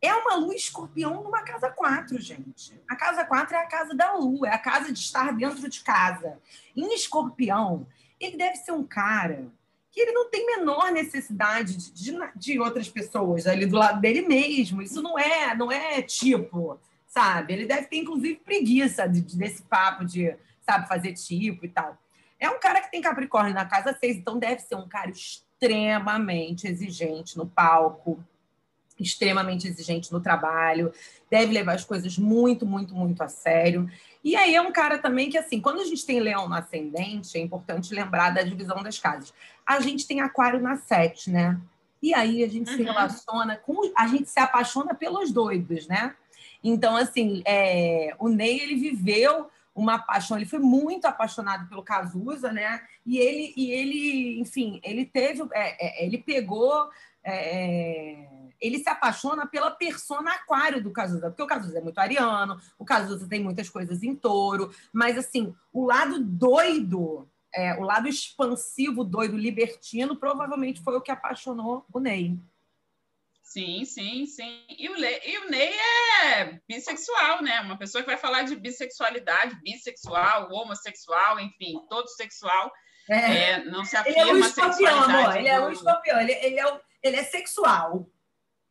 é 0.00 0.14
uma 0.14 0.36
lua 0.36 0.54
escorpião 0.54 1.22
numa 1.22 1.42
casa 1.42 1.70
4, 1.70 2.20
gente. 2.20 2.78
A 2.88 2.94
casa 2.94 3.24
4 3.24 3.56
é 3.56 3.58
a 3.58 3.66
casa 3.66 3.94
da 3.94 4.14
lua, 4.14 4.48
é 4.48 4.54
a 4.54 4.58
casa 4.58 4.92
de 4.92 4.98
estar 4.98 5.32
dentro 5.32 5.68
de 5.68 5.80
casa. 5.80 6.38
Em 6.76 6.94
escorpião, 6.94 7.86
ele 8.20 8.36
deve 8.36 8.56
ser 8.56 8.72
um 8.72 8.84
cara 8.84 9.46
que 9.90 10.00
ele 10.00 10.12
não 10.12 10.28
tem 10.28 10.44
menor 10.44 10.92
necessidade 10.92 11.74
de, 11.74 11.90
de, 11.90 12.18
de 12.36 12.60
outras 12.60 12.88
pessoas 12.88 13.46
ali 13.46 13.64
do 13.64 13.76
lado 13.76 13.98
dele 13.98 14.20
mesmo. 14.28 14.82
Isso 14.82 15.00
não 15.00 15.18
é, 15.18 15.54
não 15.54 15.72
é 15.72 16.02
tipo 16.02 16.78
sabe? 17.06 17.52
Ele 17.52 17.66
deve 17.66 17.86
ter, 17.86 17.96
inclusive, 17.96 18.36
preguiça 18.36 19.08
de, 19.08 19.20
desse 19.36 19.62
papo 19.62 20.04
de, 20.04 20.34
sabe, 20.62 20.88
fazer 20.88 21.12
tipo 21.12 21.64
e 21.64 21.68
tal. 21.68 21.96
É 22.38 22.50
um 22.50 22.60
cara 22.60 22.80
que 22.82 22.90
tem 22.90 23.00
Capricórnio 23.00 23.54
na 23.54 23.64
casa 23.64 23.96
6, 23.98 24.18
então 24.18 24.38
deve 24.38 24.60
ser 24.60 24.74
um 24.74 24.88
cara 24.88 25.10
extremamente 25.10 26.66
exigente 26.66 27.36
no 27.38 27.46
palco, 27.46 28.22
extremamente 28.98 29.66
exigente 29.66 30.12
no 30.12 30.20
trabalho, 30.20 30.92
deve 31.30 31.52
levar 31.52 31.74
as 31.74 31.84
coisas 31.84 32.18
muito, 32.18 32.66
muito, 32.66 32.94
muito 32.94 33.22
a 33.22 33.28
sério. 33.28 33.90
E 34.24 34.34
aí 34.34 34.54
é 34.54 34.60
um 34.60 34.72
cara 34.72 34.98
também 34.98 35.30
que, 35.30 35.38
assim, 35.38 35.60
quando 35.60 35.80
a 35.80 35.84
gente 35.84 36.04
tem 36.04 36.20
leão 36.20 36.48
no 36.48 36.54
ascendente, 36.54 37.36
é 37.36 37.40
importante 37.40 37.94
lembrar 37.94 38.30
da 38.30 38.42
divisão 38.42 38.82
das 38.82 38.98
casas. 38.98 39.32
A 39.66 39.80
gente 39.80 40.06
tem 40.06 40.20
aquário 40.20 40.60
na 40.60 40.76
7, 40.76 41.30
né? 41.30 41.60
E 42.02 42.14
aí 42.14 42.42
a 42.44 42.48
gente 42.48 42.70
uhum. 42.70 42.76
se 42.76 42.82
relaciona 42.82 43.56
com. 43.56 43.92
A 43.96 44.06
gente 44.06 44.28
se 44.28 44.38
apaixona 44.38 44.94
pelos 44.94 45.32
doidos, 45.32 45.86
né? 45.86 46.14
Então, 46.68 46.96
assim, 46.96 47.44
é, 47.46 48.12
o 48.18 48.28
Ney, 48.28 48.58
ele 48.58 48.74
viveu 48.74 49.48
uma 49.72 50.00
paixão, 50.00 50.36
ele 50.36 50.46
foi 50.46 50.58
muito 50.58 51.04
apaixonado 51.04 51.68
pelo 51.68 51.84
Cazuza, 51.84 52.52
né? 52.52 52.82
E 53.04 53.18
ele, 53.18 53.54
e 53.56 53.70
ele 53.70 54.40
enfim, 54.40 54.80
ele 54.82 55.04
teve, 55.04 55.42
é, 55.52 56.02
é, 56.02 56.04
ele 56.04 56.18
pegou, 56.18 56.90
é, 57.22 57.34
é, 57.34 58.28
ele 58.60 58.80
se 58.80 58.88
apaixona 58.88 59.46
pela 59.46 59.70
persona 59.70 60.32
aquário 60.32 60.82
do 60.82 60.90
Cazuza, 60.90 61.28
porque 61.28 61.42
o 61.42 61.46
Cazuza 61.46 61.78
é 61.78 61.80
muito 61.80 62.00
ariano, 62.00 62.60
o 62.76 62.84
Cazuza 62.84 63.28
tem 63.28 63.40
muitas 63.40 63.68
coisas 63.68 64.02
em 64.02 64.16
touro, 64.16 64.74
mas, 64.92 65.16
assim, 65.16 65.54
o 65.72 65.84
lado 65.84 66.18
doido, 66.18 67.28
é, 67.54 67.74
o 67.74 67.82
lado 67.82 68.08
expansivo, 68.08 69.04
doido, 69.04 69.36
libertino, 69.36 70.16
provavelmente 70.16 70.82
foi 70.82 70.96
o 70.96 71.00
que 71.00 71.12
apaixonou 71.12 71.86
o 71.92 72.00
Ney. 72.00 72.36
Sim, 73.46 73.84
sim, 73.84 74.26
sim. 74.26 74.66
E 74.68 74.88
o, 74.88 74.94
Le, 74.96 75.20
e 75.24 75.38
o 75.38 75.48
Ney 75.48 75.72
é 76.24 76.60
bissexual, 76.68 77.42
né? 77.42 77.60
Uma 77.60 77.78
pessoa 77.78 78.02
que 78.02 78.10
vai 78.10 78.18
falar 78.18 78.42
de 78.42 78.56
bissexualidade, 78.56 79.54
bissexual, 79.62 80.52
homossexual, 80.52 81.38
enfim, 81.38 81.80
todo 81.88 82.08
sexual. 82.08 82.72
É. 83.08 83.14
É, 83.14 83.64
não 83.64 83.84
se 83.84 83.96
afirma 83.96 84.20
ele 84.20 84.30
é 84.30 84.32
um 84.34 84.38
escorpião, 84.38 85.02
amor. 85.04 85.36
Ele 85.36 85.48
é 85.48 85.60
um 85.60 85.70
escorpião. 85.70 86.20
Ele, 86.20 86.32
ele, 86.32 86.60
é, 86.60 86.80
ele 87.04 87.16
é 87.16 87.22
sexual. 87.22 88.10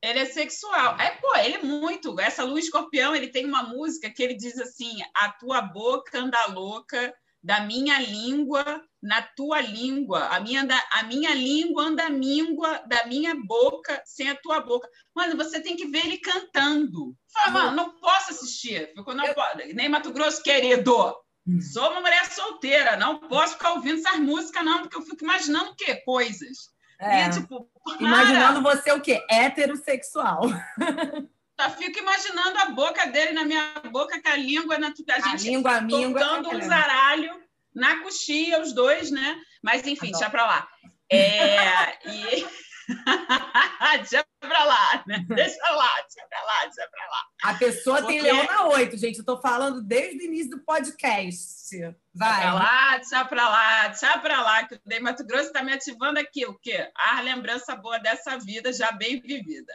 Ele 0.04 0.20
é 0.20 0.26
sexual. 0.26 1.00
É, 1.00 1.12
pô, 1.12 1.34
ele 1.38 1.56
é 1.56 1.64
muito. 1.64 2.20
Essa 2.20 2.44
lua 2.44 2.60
escorpião, 2.60 3.16
ele 3.16 3.30
tem 3.30 3.46
uma 3.46 3.64
música 3.64 4.10
que 4.10 4.22
ele 4.22 4.36
diz 4.36 4.60
assim: 4.60 4.98
a 5.16 5.30
tua 5.30 5.62
boca 5.62 6.20
anda 6.20 6.48
louca, 6.48 7.16
da 7.42 7.62
minha 7.62 7.98
língua 8.02 8.84
na 9.06 9.22
tua 9.22 9.62
língua. 9.62 10.28
A 10.30 10.40
minha, 10.40 10.68
a 10.92 11.04
minha 11.04 11.34
língua 11.34 11.84
anda 11.84 12.10
míngua 12.10 12.82
da 12.88 13.06
minha 13.06 13.36
boca 13.36 14.02
sem 14.04 14.30
a 14.30 14.36
tua 14.36 14.60
boca. 14.62 14.90
Mano, 15.16 15.38
você 15.38 15.62
tem 15.62 15.76
que 15.76 15.86
ver 15.86 16.06
ele 16.06 16.18
cantando. 16.18 17.16
Fala, 17.32 17.52
mano, 17.52 17.76
não 17.76 18.00
posso 18.00 18.32
assistir. 18.32 18.92
Não 18.96 19.06
eu... 19.08 19.76
Nem 19.76 19.88
Mato 19.88 20.12
Grosso, 20.12 20.42
querido. 20.42 21.16
Hum. 21.48 21.62
Sou 21.62 21.92
uma 21.92 22.02
mulher 22.02 22.26
solteira, 22.26 22.98
não 22.98 23.20
posso 23.20 23.54
ficar 23.54 23.74
ouvindo 23.74 24.00
essas 24.00 24.20
músicas, 24.20 24.66
não, 24.66 24.82
porque 24.82 24.98
eu 24.98 25.04
fico 25.04 25.24
imaginando 25.24 25.72
o 25.72 25.76
quê? 25.76 25.98
Coisas. 25.98 26.74
É. 27.00 27.28
E, 27.28 27.30
tipo, 27.30 27.70
Imaginando 28.00 28.64
você 28.64 28.92
o 28.92 29.02
quê? 29.02 29.24
Heterossexual. 29.30 30.42
Só 31.62 31.70
fico 31.70 32.00
imaginando 32.00 32.58
a 32.58 32.66
boca 32.72 33.06
dele 33.06 33.34
na 33.34 33.46
minha 33.46 33.76
boca, 33.92 34.20
com 34.22 34.30
a 34.30 34.36
língua 34.36 34.78
na 34.80 34.88
a 34.88 35.38
gente 35.38 35.68
a 35.68 35.80
língua, 35.80 36.20
tocando 36.20 36.50
um 36.50 36.62
zaralho 36.62 37.45
na 37.76 38.02
coxia, 38.02 38.62
os 38.62 38.74
dois, 38.74 39.12
né? 39.12 39.36
Mas 39.62 39.86
enfim, 39.86 40.12
deixa 40.12 40.30
para 40.30 40.46
lá. 40.46 40.68
É, 41.12 42.10
e... 42.10 42.48
deixa 43.98 44.26
para 44.40 44.64
lá, 44.64 45.04
né? 45.08 45.26
Deixa 45.28 45.72
lá, 45.72 45.96
deixa 46.02 46.28
para 46.30 46.44
lá, 46.44 46.62
deixa 46.66 46.90
para 46.90 47.08
lá. 47.08 47.26
A 47.44 47.54
pessoa 47.56 47.98
Porque... 47.98 48.14
tem 48.14 48.22
leão 48.22 48.44
na 48.44 48.68
oito, 48.70 48.98
gente. 48.98 49.16
Eu 49.16 49.22
estou 49.22 49.42
falando 49.42 49.82
desde 49.82 50.20
o 50.20 50.26
início 50.26 50.52
do 50.52 50.64
podcast. 50.64 51.80
Vai. 52.14 52.42
Deixa 52.42 52.46
para 52.46 52.54
lá, 52.54 52.98
deixa 52.98 53.26
para 53.26 53.50
lá, 53.50 53.88
deixa 53.88 54.20
para 54.20 54.42
lá, 54.42 54.68
que 54.68 54.76
o 54.76 54.82
Dei 54.86 55.00
Mato 55.00 55.26
Grosso 55.26 55.48
está 55.48 55.64
me 55.64 55.74
ativando 55.74 56.20
aqui. 56.20 56.46
O 56.46 56.58
quê? 56.60 56.90
A 56.96 57.22
lembrança 57.22 57.76
boa 57.76 58.00
dessa 58.00 58.38
vida 58.38 58.72
já 58.72 58.92
bem 58.92 59.20
vivida. 59.20 59.74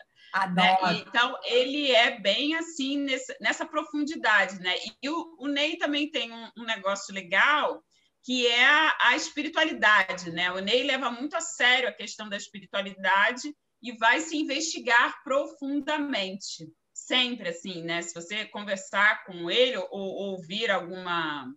Né? 0.54 0.76
Então, 1.00 1.36
ele 1.44 1.90
é 1.90 2.18
bem 2.20 2.54
assim, 2.54 2.98
nessa, 2.98 3.36
nessa 3.40 3.66
profundidade, 3.66 4.60
né? 4.60 4.74
E 5.02 5.08
o, 5.08 5.36
o 5.40 5.48
Ney 5.48 5.76
também 5.76 6.08
tem 6.08 6.32
um, 6.32 6.50
um 6.58 6.64
negócio 6.64 7.12
legal, 7.12 7.82
que 8.22 8.46
é 8.46 8.64
a, 8.64 8.96
a, 9.00 9.16
espiritualidade, 9.16 10.30
né? 10.30 10.52
O 10.52 10.59
Ney 10.59 10.83
leva 10.83 11.11
muito 11.11 11.37
a 11.37 11.40
sério 11.40 11.88
a 11.88 11.92
questão 11.92 12.28
da 12.28 12.37
espiritualidade 12.37 13.54
e 13.83 13.92
vai 13.92 14.20
se 14.20 14.37
investigar 14.37 15.22
profundamente. 15.22 16.70
Sempre 16.92 17.48
assim, 17.48 17.83
né? 17.83 18.02
Se 18.02 18.14
você 18.14 18.44
conversar 18.46 19.24
com 19.24 19.50
ele 19.50 19.76
ou, 19.76 19.88
ou 19.90 20.33
ouvir 20.33 20.70
alguma 20.70 21.50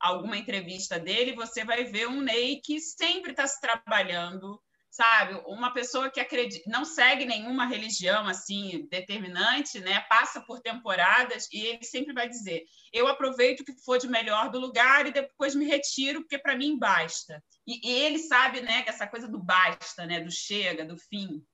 alguma 0.00 0.36
entrevista 0.36 0.98
dele, 0.98 1.32
você 1.32 1.64
vai 1.64 1.84
ver 1.84 2.06
um 2.08 2.20
Ney 2.20 2.60
que 2.62 2.78
sempre 2.78 3.30
está 3.30 3.46
se 3.46 3.58
trabalhando, 3.58 4.60
sabe? 4.94 5.42
Uma 5.46 5.72
pessoa 5.72 6.08
que 6.08 6.20
acredita, 6.20 6.70
não 6.70 6.84
segue 6.84 7.24
nenhuma 7.24 7.66
religião 7.66 8.28
assim 8.28 8.86
determinante, 8.88 9.80
né? 9.80 10.00
Passa 10.08 10.40
por 10.40 10.60
temporadas 10.60 11.48
e 11.52 11.66
ele 11.66 11.82
sempre 11.82 12.14
vai 12.14 12.28
dizer: 12.28 12.62
eu 12.92 13.08
aproveito 13.08 13.60
o 13.60 13.64
que 13.64 13.74
for 13.84 13.98
de 13.98 14.06
melhor 14.06 14.50
do 14.50 14.60
lugar 14.60 15.04
e 15.04 15.12
depois 15.12 15.54
me 15.54 15.64
retiro 15.64 16.20
porque 16.20 16.38
para 16.38 16.56
mim 16.56 16.78
basta. 16.78 17.42
E, 17.66 17.90
e, 17.90 17.92
ele 17.92 18.20
sabe, 18.20 18.60
né? 18.60 18.82
Que 18.82 18.90
essa 18.90 19.06
coisa 19.06 19.26
do 19.26 19.42
basta, 19.42 20.06
né? 20.06 20.20
Do 20.20 20.30
chega, 20.30 20.84
do 20.84 20.96
fim. 20.96 21.44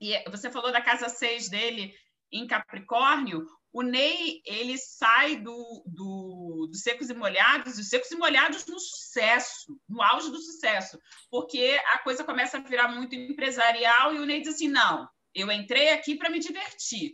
E 0.00 0.18
você 0.30 0.50
falou 0.50 0.72
da 0.72 0.80
casa 0.80 1.10
6 1.10 1.50
dele 1.50 1.94
em 2.32 2.46
Capricórnio. 2.46 3.46
O 3.72 3.82
Ney 3.82 4.40
ele 4.44 4.76
sai 4.78 5.36
do, 5.36 5.82
do, 5.86 6.68
do 6.70 6.76
Secos 6.76 7.08
e 7.08 7.14
Molhados, 7.14 7.78
os 7.78 7.88
Secos 7.88 8.10
e 8.10 8.16
Molhados 8.16 8.66
no 8.66 8.80
sucesso, 8.80 9.78
no 9.88 10.02
auge 10.02 10.28
do 10.30 10.40
sucesso, 10.40 10.98
porque 11.30 11.80
a 11.86 11.98
coisa 11.98 12.24
começa 12.24 12.56
a 12.56 12.60
virar 12.60 12.88
muito 12.88 13.14
empresarial 13.14 14.14
e 14.14 14.18
o 14.18 14.26
Ney 14.26 14.40
diz 14.40 14.54
assim: 14.54 14.68
não, 14.68 15.08
eu 15.34 15.50
entrei 15.52 15.90
aqui 15.90 16.16
para 16.16 16.30
me 16.30 16.40
divertir. 16.40 17.12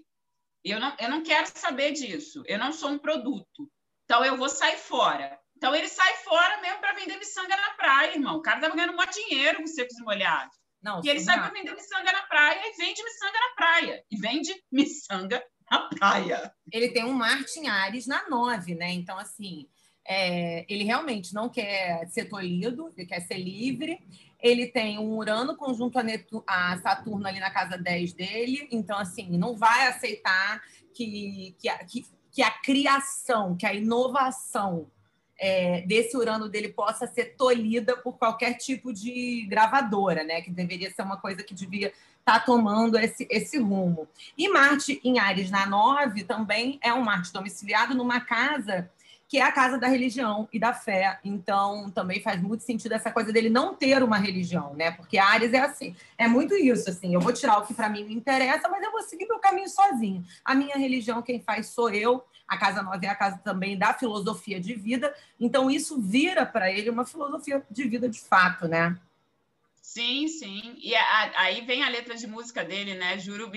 Eu 0.65 0.81
não, 0.81 0.97
eu 0.99 1.09
não 1.09 1.23
quero 1.23 1.47
saber 1.55 1.93
disso. 1.93 2.43
Eu 2.47 2.59
não 2.59 2.73
sou 2.73 2.91
um 2.91 2.99
produto. 2.99 3.71
Então 4.05 4.25
eu 4.25 4.37
vou 4.37 4.49
sair 4.49 4.79
fora. 4.79 5.39
Então 5.57 5.75
ele 5.75 5.89
sai 5.89 6.15
fora 6.19 6.61
mesmo 6.61 6.81
para 6.81 6.95
vender 6.95 7.17
miçanga 7.19 7.57
na 7.57 7.71
praia, 7.75 8.15
irmão. 8.15 8.37
O 8.37 8.43
cara 8.43 8.59
estava 8.59 8.75
ganhando 8.75 8.97
muito 8.97 9.13
dinheiro 9.13 9.59
com 9.59 9.67
secos 9.67 9.99
e 9.99 10.03
molhados. 10.03 10.57
Não, 10.83 11.01
e 11.05 11.09
ele 11.09 11.21
sai 11.21 11.39
para 11.39 11.51
vender 11.51 11.75
miçanga 11.75 12.13
na 12.13 12.23
praia 12.23 12.61
e 12.65 12.77
vende 12.77 13.03
miçanga 13.03 13.41
na 13.41 13.55
praia. 13.55 14.05
E 14.11 14.17
vende 14.19 14.65
miçanga 14.71 15.43
na 15.71 15.89
praia. 15.89 16.53
Ele 16.73 16.89
tem 16.89 17.05
um 17.05 17.13
Marte 17.13 17.59
em 17.59 17.69
Ares 17.69 18.07
na 18.07 18.29
9, 18.29 18.75
né? 18.75 18.93
Então, 18.93 19.19
assim, 19.19 19.69
é, 20.07 20.65
ele 20.69 20.85
realmente 20.85 21.35
não 21.35 21.49
quer 21.49 22.07
ser 22.09 22.27
tolhido, 22.27 22.93
ele 22.97 23.07
quer 23.07 23.21
ser 23.21 23.39
livre. 23.39 23.99
Ele 24.41 24.67
tem 24.67 24.99
um 24.99 25.17
Urano 25.17 25.57
conjunto 25.57 25.99
a, 25.99 26.03
Netu 26.03 26.45
a 26.47 26.77
Saturno 26.79 27.27
ali 27.27 27.41
na 27.41 27.51
casa 27.51 27.77
10 27.77 28.13
dele. 28.13 28.69
Então, 28.71 28.99
assim, 28.99 29.37
não 29.37 29.57
vai 29.57 29.89
aceitar 29.89 30.63
que, 30.95 31.57
que, 31.59 31.69
que, 31.87 32.07
que 32.31 32.43
a 32.43 32.51
criação, 32.51 33.57
que 33.57 33.67
a 33.67 33.75
inovação 33.75 34.91
é, 35.39 35.83
desse 35.83 36.17
Urano 36.17 36.49
dele 36.49 36.69
possa 36.69 37.07
ser 37.07 37.37
tolhida 37.37 37.97
por 37.97 38.19
qualquer 38.19 38.55
tipo 38.55 38.93
de 38.93 39.47
gravadora, 39.49 40.25
né? 40.25 40.41
Que 40.41 40.51
deveria 40.51 40.91
ser 40.91 41.03
uma 41.03 41.17
coisa 41.17 41.43
que 41.43 41.55
devia 41.55 41.93
está 42.27 42.41
tomando 42.41 42.99
esse, 42.99 43.25
esse 43.31 43.57
rumo. 43.57 44.09
E 44.37 44.49
Marte 44.49 45.01
em 45.05 45.21
Ares 45.21 45.49
na 45.49 45.65
9 45.65 46.25
também 46.25 46.77
é 46.83 46.93
um 46.93 47.03
Marte 47.03 47.33
domiciliado 47.33 47.95
numa 47.95 48.21
casa 48.21 48.91
que 49.29 49.39
é 49.39 49.43
a 49.43 49.51
casa 49.51 49.77
da 49.77 49.89
religião 49.89 50.49
e 50.53 50.59
da 50.59 50.73
fé. 50.73 51.19
Então, 51.25 51.91
também 51.91 52.21
faz 52.21 52.41
muito 52.41 52.63
sentido 52.63 52.93
essa 52.93 53.11
coisa 53.11 53.33
dele 53.33 53.51
não 53.51 53.75
ter 53.75 54.03
uma 54.03 54.19
religião, 54.19 54.73
né? 54.75 54.93
Porque 54.93 55.19
Ares 55.19 55.53
é 55.53 55.61
assim, 55.61 55.97
é 56.17 56.29
muito 56.29 56.55
isso, 56.55 56.89
assim, 56.89 57.15
eu 57.15 57.21
vou 57.21 57.33
tirar 57.33 57.59
o 57.59 57.67
que 57.67 57.75
para 57.75 57.89
mim 57.89 58.05
me 58.05 58.15
interessa, 58.15 58.69
mas 58.69 58.83
eu 58.83 58.93
vou 58.93 59.03
seguir 59.03 59.27
meu 59.27 59.39
caminho 59.39 59.69
sozinho. 59.69 60.25
A 60.45 60.55
minha 60.55 60.77
religião 60.77 61.23
quem 61.23 61.41
faz 61.41 61.67
sou 61.69 61.91
eu. 61.91 62.25
A 62.49 62.57
casa 62.57 62.83
9 62.83 63.07
é 63.07 63.09
a 63.09 63.15
casa 63.15 63.39
também 63.39 63.77
da 63.77 63.93
filosofia 63.93 64.61
de 64.61 64.75
vida. 64.75 65.15
Então, 65.39 65.71
isso 65.71 66.01
vira 66.01 66.47
para 66.47 66.71
ele 66.71 66.91
uma 66.91 67.05
filosofia 67.05 67.65
de 67.71 67.89
vida 67.89 68.09
de 68.09 68.21
fato, 68.21 68.69
né? 68.69 68.99
Sim, 69.83 70.29
sim. 70.29 70.77
E 70.79 70.95
a, 70.95 71.33
aí 71.41 71.63
vem 71.63 71.83
a 71.83 71.89
letra 71.89 72.15
de 72.17 72.27
música 72.27 72.65
dele, 72.65 72.95
né? 72.95 73.19
Juro, 73.19 73.51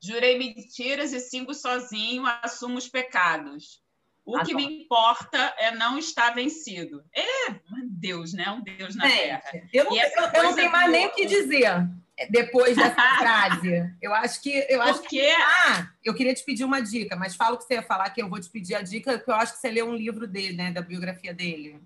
jurei 0.00 0.38
mentiras 0.38 1.12
e 1.12 1.20
sigo 1.20 1.54
sozinho, 1.54 2.24
assumo 2.42 2.78
os 2.78 2.88
pecados. 2.88 3.82
O 4.24 4.36
ah, 4.36 4.44
que 4.44 4.54
me 4.54 4.64
importa 4.64 5.54
é 5.56 5.70
não 5.70 5.98
estar 5.98 6.34
vencido. 6.34 7.04
É 7.14 7.52
Deus, 7.84 8.32
né? 8.32 8.50
Um 8.50 8.60
Deus 8.60 8.96
na 8.96 9.08
Terra. 9.08 9.42
Eu 9.72 9.84
não, 9.84 9.96
eu, 9.96 10.10
eu 10.34 10.42
não 10.42 10.54
tenho 10.54 10.72
mais 10.72 10.90
nem 10.90 11.06
o 11.06 11.14
que 11.14 11.26
dizer 11.26 11.88
depois 12.30 12.76
dessa 12.76 12.94
frase. 13.18 13.94
Eu 14.00 14.14
acho 14.14 14.40
que. 14.40 14.66
Eu 14.68 14.80
acho 14.80 15.00
Porque... 15.00 15.20
que. 15.20 15.30
Ah, 15.30 15.90
eu 16.04 16.14
queria 16.14 16.34
te 16.34 16.44
pedir 16.44 16.64
uma 16.64 16.80
dica, 16.80 17.16
mas 17.16 17.36
fala 17.36 17.54
o 17.54 17.58
que 17.58 17.64
você 17.64 17.74
ia 17.74 17.82
falar, 17.82 18.10
que 18.10 18.22
eu 18.22 18.28
vou 18.28 18.40
te 18.40 18.48
pedir 18.48 18.74
a 18.74 18.82
dica, 18.82 19.18
porque 19.18 19.30
eu 19.30 19.34
acho 19.34 19.54
que 19.54 19.58
você 19.58 19.70
leu 19.70 19.88
um 19.88 19.94
livro 19.94 20.26
dele, 20.26 20.56
né? 20.56 20.72
Da 20.72 20.80
biografia 20.80 21.34
dele. 21.34 21.80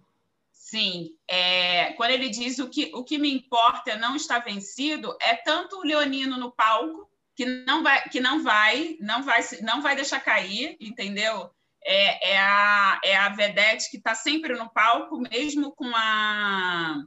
Sim, 0.52 1.16
é, 1.28 1.92
quando 1.94 2.12
ele 2.12 2.28
diz 2.28 2.60
o 2.60 2.68
que, 2.68 2.92
o 2.94 3.02
que 3.02 3.18
me 3.18 3.34
importa 3.34 3.90
é 3.90 3.98
não 3.98 4.14
estar 4.14 4.38
vencido, 4.38 5.16
é 5.20 5.34
tanto 5.34 5.78
o 5.78 5.82
Leonino 5.82 6.36
no 6.36 6.52
palco 6.52 7.10
que 7.34 7.44
não 7.44 7.82
vai, 7.82 8.08
que 8.08 8.20
não 8.20 8.42
vai, 8.42 8.96
não 9.00 9.22
vai, 9.22 9.40
não 9.62 9.82
vai 9.82 9.96
deixar 9.96 10.20
cair, 10.20 10.76
entendeu? 10.78 11.50
É, 11.82 12.34
é 12.34 12.38
a, 12.38 13.00
é 13.02 13.16
a 13.16 13.30
vedete 13.30 13.90
que 13.90 13.96
está 13.96 14.14
sempre 14.14 14.54
no 14.54 14.70
palco, 14.70 15.18
mesmo 15.18 15.72
com 15.72 15.90
a, 15.96 17.02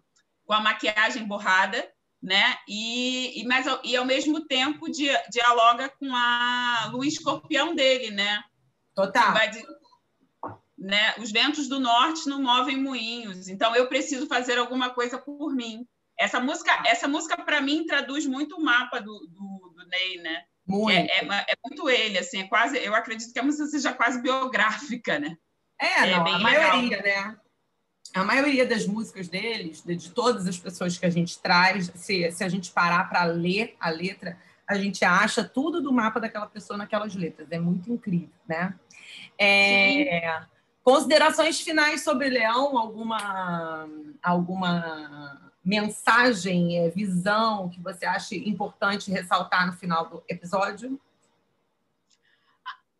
com 0.45 0.53
a 0.53 0.59
maquiagem 0.59 1.23
borrada, 1.23 1.87
né? 2.23 2.57
E, 2.65 3.41
e, 3.41 3.45
mas, 3.45 3.65
e 3.83 3.97
ao 3.97 4.05
mesmo 4.05 4.47
tempo 4.47 4.89
dialoga 5.29 5.89
com 5.89 6.15
a 6.15 6.89
luz 6.93 7.15
escorpião 7.15 7.75
dele, 7.75 8.11
né? 8.11 8.41
Total. 8.95 9.33
Vai, 9.33 9.51
né? 10.77 11.15
Os 11.17 11.31
ventos 11.31 11.67
do 11.67 11.81
norte 11.81 12.29
não 12.29 12.41
movem 12.41 12.81
moinhos, 12.81 13.49
então 13.49 13.75
eu 13.75 13.89
preciso 13.89 14.25
fazer 14.25 14.57
alguma 14.57 14.91
coisa 14.91 15.17
por 15.17 15.53
mim. 15.53 15.85
Essa 16.17 16.39
música, 16.39 16.71
essa 16.85 17.09
música 17.09 17.35
para 17.43 17.59
mim 17.59 17.85
traduz 17.85 18.25
muito 18.25 18.55
o 18.55 18.63
mapa 18.63 18.99
do, 18.99 19.19
do, 19.27 19.73
do 19.75 19.87
Ney, 19.89 20.21
né? 20.21 20.43
Muito. 20.65 20.95
É, 20.95 21.19
é, 21.19 21.25
é, 21.25 21.55
muito 21.65 21.89
ele, 21.89 22.17
assim, 22.17 22.39
é 22.39 22.47
quase. 22.47 22.77
Eu 22.77 22.95
acredito 22.95 23.33
que 23.33 23.39
a 23.39 23.43
música 23.43 23.65
seja 23.65 23.91
quase 23.91 24.21
biográfica, 24.21 25.19
né? 25.19 25.35
É, 25.81 26.07
é 26.07 26.11
não, 26.11 26.25
a 26.25 26.39
maioria, 26.39 27.01
né? 27.01 27.37
A 28.13 28.23
maioria 28.23 28.65
das 28.65 28.85
músicas 28.85 29.27
deles, 29.27 29.81
de, 29.81 29.95
de, 29.95 30.11
todas 30.11 30.47
as 30.47 30.57
pessoas 30.57 30.97
que 30.97 31.05
a 31.05 31.09
gente 31.09 31.39
traz, 31.39 31.91
se, 31.95 32.31
se 32.31 32.43
a 32.43 32.49
gente 32.49 32.71
parar 32.71 33.09
para 33.09 33.25
ler 33.25 33.75
a 33.79 33.89
letra, 33.89 34.37
a 34.67 34.75
gente 34.75 35.03
acha 35.03 35.43
tudo 35.43 35.81
do 35.81 35.91
mapa 35.91 36.19
daquela 36.19 36.47
pessoa 36.47 36.77
naquelas 36.77 37.15
letras. 37.15 37.51
É 37.51 37.59
muito 37.59 37.91
incrível, 37.91 38.29
né? 38.47 38.75
É, 39.39 40.43
Considerações 40.83 41.61
finais 41.61 42.03
sobre 42.03 42.29
Leão? 42.29 42.77
Alguma, 42.77 43.87
alguma 44.21 45.53
mensagem, 45.63 46.79
é, 46.79 46.89
visão 46.89 47.69
que 47.69 47.79
você 47.79 48.05
acha 48.05 48.35
importante 48.35 49.09
ressaltar 49.09 49.65
no 49.65 49.73
final 49.73 50.09
do 50.09 50.23
episódio? 50.27 50.99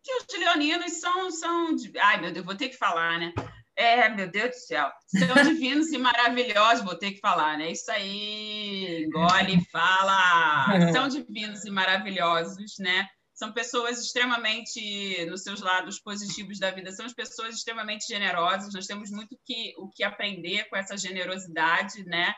Que 0.02 0.12
os 0.16 0.26
leoninos 0.38 0.92
são, 0.92 1.30
são. 1.30 1.76
Ai, 2.00 2.20
meu 2.20 2.32
Deus, 2.32 2.44
vou 2.44 2.56
ter 2.56 2.70
que 2.70 2.76
falar, 2.76 3.18
né? 3.18 3.34
É, 3.76 4.08
meu 4.08 4.30
Deus 4.30 4.50
do 4.50 4.56
céu. 4.56 4.90
São 5.06 5.42
divinos 5.42 5.92
e 5.92 5.98
maravilhosos, 5.98 6.84
vou 6.84 6.96
ter 6.96 7.12
que 7.12 7.20
falar, 7.20 7.58
né? 7.58 7.72
Isso 7.72 7.90
aí, 7.90 9.04
engole 9.04 9.56
e 9.56 9.64
fala. 9.70 10.92
São 10.92 11.08
divinos 11.08 11.64
e 11.64 11.70
maravilhosos, 11.70 12.78
né? 12.78 13.08
São 13.32 13.52
pessoas 13.52 14.00
extremamente, 14.00 15.26
nos 15.26 15.42
seus 15.42 15.60
lados 15.60 15.98
positivos 15.98 16.60
da 16.60 16.70
vida, 16.70 16.92
são 16.92 17.04
pessoas 17.12 17.56
extremamente 17.56 18.06
generosas. 18.06 18.72
Nós 18.72 18.86
temos 18.86 19.10
muito 19.10 19.36
que, 19.44 19.74
o 19.76 19.88
que 19.88 20.04
aprender 20.04 20.64
com 20.68 20.76
essa 20.76 20.96
generosidade, 20.96 22.04
né? 22.04 22.32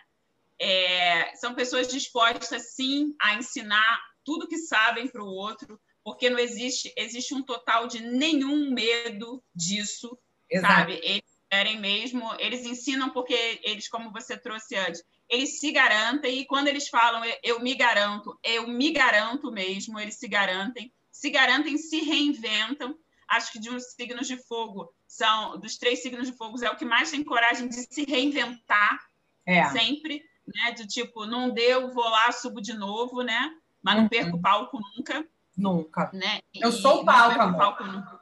É, 0.59 1.37
são 1.37 1.55
pessoas 1.55 1.87
dispostas, 1.87 2.75
sim, 2.75 3.15
a 3.21 3.35
ensinar 3.35 4.01
tudo 4.25 4.49
que 4.49 4.57
sabem 4.57 5.07
para 5.07 5.23
o 5.23 5.29
outro, 5.29 5.79
porque 6.03 6.31
não 6.31 6.39
existe, 6.39 6.93
existe 6.97 7.35
um 7.35 7.43
total 7.43 7.87
de 7.87 8.01
nenhum 8.01 8.73
medo 8.73 9.45
disso, 9.55 10.19
Exato. 10.51 10.75
sabe? 10.75 11.01
Eles 11.03 11.37
querem 11.51 11.81
mesmo, 11.81 12.35
eles 12.39 12.65
ensinam 12.65 13.11
porque 13.11 13.61
eles, 13.63 13.89
como 13.89 14.13
você 14.13 14.37
trouxe 14.37 14.77
antes, 14.77 15.03
eles 15.29 15.59
se 15.59 15.73
garantem 15.73 16.41
e 16.41 16.47
quando 16.47 16.69
eles 16.69 16.89
falam 16.89 17.23
eu 17.43 17.61
me 17.61 17.75
garanto, 17.75 18.39
eu 18.43 18.67
me 18.69 18.91
garanto 18.91 19.51
mesmo, 19.51 19.99
eles 19.99 20.17
se 20.17 20.29
garantem, 20.29 20.93
se 21.11 21.31
garantem, 21.31 21.77
se 21.77 22.01
reinventam. 22.01 22.97
Acho 23.29 23.53
que 23.53 23.59
de 23.59 23.71
uns 23.71 23.85
signos 23.95 24.29
de 24.29 24.37
fogo 24.37 24.93
são 25.07 25.59
dos 25.59 25.77
três 25.77 26.01
signos 26.01 26.29
de 26.29 26.37
fogo 26.37 26.63
é 26.65 26.71
o 26.71 26.77
que 26.77 26.85
mais 26.85 27.11
tem 27.11 27.25
coragem 27.25 27.69
de 27.69 27.75
se 27.75 28.05
reinventar 28.05 29.01
é. 29.45 29.65
sempre, 29.71 30.23
né? 30.47 30.73
De 30.73 30.87
tipo, 30.87 31.27
não 31.27 31.51
deu, 31.51 31.93
vou 31.93 32.09
lá, 32.09 32.31
subo 32.31 32.61
de 32.61 32.73
novo, 32.73 33.23
né? 33.23 33.51
Mas 33.83 33.97
não 33.97 34.03
uhum. 34.05 34.09
perco 34.09 34.37
o 34.37 34.41
palco 34.41 34.79
nunca. 34.79 35.27
Nunca. 35.57 36.11
Né? 36.13 36.41
Eu 36.55 36.69
e 36.69 36.73
sou 36.73 37.05
palco, 37.05 37.57
palco 37.57 37.85
nunca. 37.85 38.16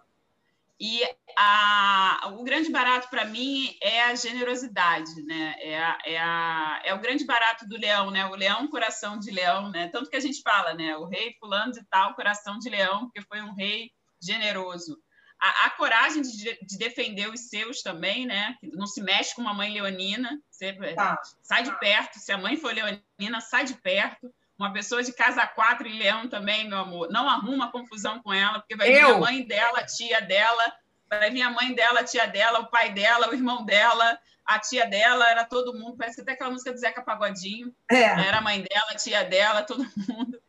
E 0.80 1.02
a, 1.38 2.32
o 2.32 2.42
grande 2.42 2.70
barato 2.70 3.08
para 3.08 3.24
mim 3.24 3.76
é 3.80 4.02
a 4.02 4.14
generosidade, 4.14 5.22
né? 5.22 5.54
É, 5.58 5.78
a, 5.78 5.98
é, 6.04 6.18
a, 6.18 6.82
é 6.84 6.94
o 6.94 7.00
grande 7.00 7.24
barato 7.24 7.66
do 7.68 7.76
leão, 7.76 8.10
né? 8.10 8.26
O 8.26 8.34
leão, 8.34 8.68
coração 8.68 9.18
de 9.18 9.30
leão, 9.30 9.70
né? 9.70 9.88
Tanto 9.88 10.10
que 10.10 10.16
a 10.16 10.20
gente 10.20 10.42
fala, 10.42 10.74
né? 10.74 10.96
O 10.96 11.06
rei 11.06 11.34
fulano 11.38 11.72
de 11.72 11.84
tal, 11.84 12.14
coração 12.14 12.58
de 12.58 12.68
leão, 12.68 13.04
porque 13.04 13.22
foi 13.22 13.40
um 13.40 13.54
rei 13.54 13.92
generoso. 14.20 14.98
A, 15.40 15.66
a 15.66 15.70
coragem 15.70 16.22
de, 16.22 16.58
de, 16.66 16.78
defender 16.78 17.28
os 17.28 17.48
seus 17.48 17.80
também, 17.82 18.26
né? 18.26 18.56
Não 18.72 18.86
se 18.86 19.00
mexe 19.00 19.34
com 19.34 19.42
uma 19.42 19.54
mãe 19.54 19.72
leonina, 19.72 20.40
você 20.50 20.72
tá. 20.94 21.20
sai 21.42 21.62
de 21.62 21.78
perto. 21.78 22.18
Se 22.18 22.32
a 22.32 22.38
mãe 22.38 22.56
for 22.56 22.74
leonina, 22.74 23.40
sai 23.40 23.64
de 23.64 23.74
perto. 23.74 24.28
Uma 24.64 24.72
pessoa 24.72 25.02
de 25.02 25.12
casa 25.12 25.46
quatro 25.46 25.86
e 25.86 25.92
leão 25.92 26.26
também, 26.26 26.66
meu 26.66 26.78
amor, 26.78 27.10
não 27.10 27.28
arruma 27.28 27.70
confusão 27.70 28.22
com 28.22 28.32
ela, 28.32 28.60
porque 28.60 28.74
vai 28.74 28.90
vir 28.90 29.00
a 29.00 29.18
mãe 29.18 29.46
dela, 29.46 29.80
a 29.80 29.84
tia 29.84 30.22
dela, 30.22 30.72
vai 31.06 31.30
vir 31.30 31.42
a 31.42 31.50
mãe 31.50 31.74
dela, 31.74 32.00
a 32.00 32.04
tia 32.04 32.26
dela, 32.26 32.60
o 32.60 32.70
pai 32.70 32.90
dela, 32.90 33.28
o 33.28 33.34
irmão 33.34 33.62
dela, 33.62 34.18
a 34.46 34.58
tia 34.58 34.86
dela, 34.86 35.28
era 35.28 35.44
todo 35.44 35.78
mundo, 35.78 35.98
parece 35.98 36.22
até 36.22 36.32
aquela 36.32 36.50
música 36.50 36.72
do 36.72 36.78
Zeca 36.78 37.02
Pagodinho. 37.02 37.74
É. 37.92 38.04
Era 38.04 38.38
a 38.38 38.40
mãe 38.40 38.62
dela, 38.62 38.86
a 38.92 38.96
tia 38.96 39.22
dela, 39.22 39.62
todo 39.62 39.84
mundo. 40.08 40.38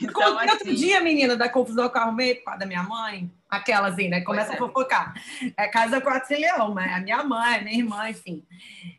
Então, 0.00 0.38
assim... 0.38 0.50
outro 0.50 0.74
dia, 0.74 0.98
menina, 1.02 1.36
da 1.36 1.46
confusão 1.46 1.90
que 1.90 1.98
eu 1.98 2.00
arrumei 2.00 2.42
da 2.58 2.64
minha 2.64 2.82
mãe, 2.82 3.30
aquela 3.50 3.88
assim, 3.88 4.08
né? 4.08 4.22
Começa 4.22 4.52
é. 4.52 4.54
a 4.54 4.58
fofocar. 4.58 5.12
É 5.58 5.68
casa 5.68 6.00
quatro 6.00 6.26
sem 6.26 6.40
leão, 6.40 6.72
mas 6.72 6.90
é 6.90 6.94
a 6.94 7.00
minha 7.00 7.22
mãe, 7.22 7.62
minha 7.62 7.78
irmã, 7.80 8.08
enfim. 8.08 8.42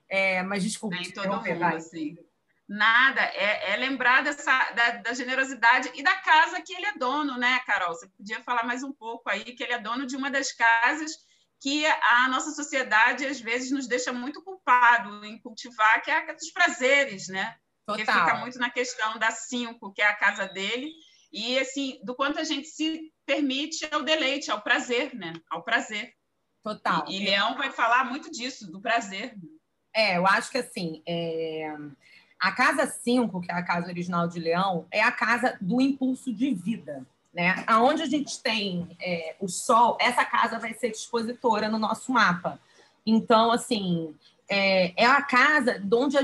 É, 0.08 0.44
mas 0.44 0.62
desculpa. 0.62 0.96
Nem 0.96 1.10
todo 1.10 1.28
mundo, 1.28 1.58
vai. 1.58 1.78
assim. 1.78 2.16
Nada, 2.68 3.22
é, 3.22 3.74
é 3.74 3.78
lembrar 3.78 4.24
dessa, 4.24 4.72
da, 4.72 4.90
da, 4.98 5.14
generosidade 5.14 5.92
e 5.94 6.02
da 6.02 6.16
casa 6.16 6.62
que 6.62 6.74
ele 6.74 6.88
é 6.88 6.98
dono, 6.98 7.38
né, 7.38 7.60
Carol? 7.60 7.94
Você 7.94 8.08
podia 8.10 8.42
falar 8.42 8.64
mais 8.64 8.84
um 8.84 8.92
pouco 8.92 9.30
aí, 9.30 9.44
que 9.44 9.64
ele 9.64 9.74
é 9.74 9.80
dono 9.80 10.08
de 10.08 10.16
uma 10.16 10.32
das 10.32 10.52
casas 10.52 11.12
que 11.62 11.86
a 11.86 12.28
nossa 12.28 12.52
sociedade, 12.52 13.26
às 13.26 13.40
vezes, 13.40 13.72
nos 13.72 13.88
deixa 13.88 14.12
muito 14.12 14.44
culpado 14.44 15.24
em 15.24 15.40
cultivar, 15.40 16.02
que 16.02 16.10
é 16.10 16.30
a 16.30 16.34
dos 16.34 16.52
prazeres, 16.52 17.28
né? 17.28 17.56
Total. 17.86 18.04
Que 18.04 18.12
fica 18.12 18.36
muito 18.38 18.58
na 18.58 18.72
questão 18.72 19.20
da 19.20 19.30
cinco, 19.30 19.94
que 19.94 20.02
é 20.02 20.08
a 20.08 20.16
casa 20.16 20.48
dele, 20.48 20.92
e, 21.32 21.60
assim, 21.60 22.00
do 22.04 22.16
quanto 22.16 22.40
a 22.40 22.44
gente 22.44 22.68
se 22.68 23.14
permite 23.28 23.88
ao 23.92 24.02
deleite, 24.02 24.50
ao 24.50 24.62
prazer, 24.62 25.14
né? 25.14 25.34
Ao 25.52 25.64
prazer. 25.64 26.14
Total. 26.64 27.06
E, 27.08 27.22
e 27.22 27.26
Leão 27.26 27.56
vai 27.56 27.72
falar 27.72 28.06
muito 28.06 28.32
disso, 28.32 28.72
do 28.72 28.82
prazer. 28.82 29.36
É, 29.94 30.18
eu 30.18 30.26
acho 30.26 30.50
que, 30.50 30.58
assim... 30.58 31.04
É 31.08 31.72
a 32.40 32.52
casa 32.52 32.86
5, 32.86 33.42
que 33.42 33.52
é 33.52 33.56
a 33.56 33.64
casa 33.64 33.88
original 33.88 34.28
de 34.28 34.40
Leão, 34.40 34.86
é 34.92 35.02
a 35.02 35.12
casa 35.12 35.58
do 35.62 35.82
impulso 35.82 36.34
de 36.34 36.54
vida. 36.54 37.06
Né? 37.34 37.64
Aonde 37.68 38.02
a 38.02 38.06
gente 38.06 38.42
tem 38.42 38.96
é, 39.02 39.36
o 39.40 39.48
Sol, 39.48 39.98
essa 40.00 40.24
casa 40.24 40.58
vai 40.58 40.74
ser 40.74 40.92
expositora 40.92 41.68
no 41.68 41.78
nosso 41.78 42.12
mapa. 42.12 42.60
Então, 43.06 43.52
assim, 43.52 44.16
é, 44.50 45.04
é 45.04 45.06
a 45.06 45.22
casa 45.22 45.80
de 45.80 45.96
onde 45.96 46.18
a, 46.18 46.24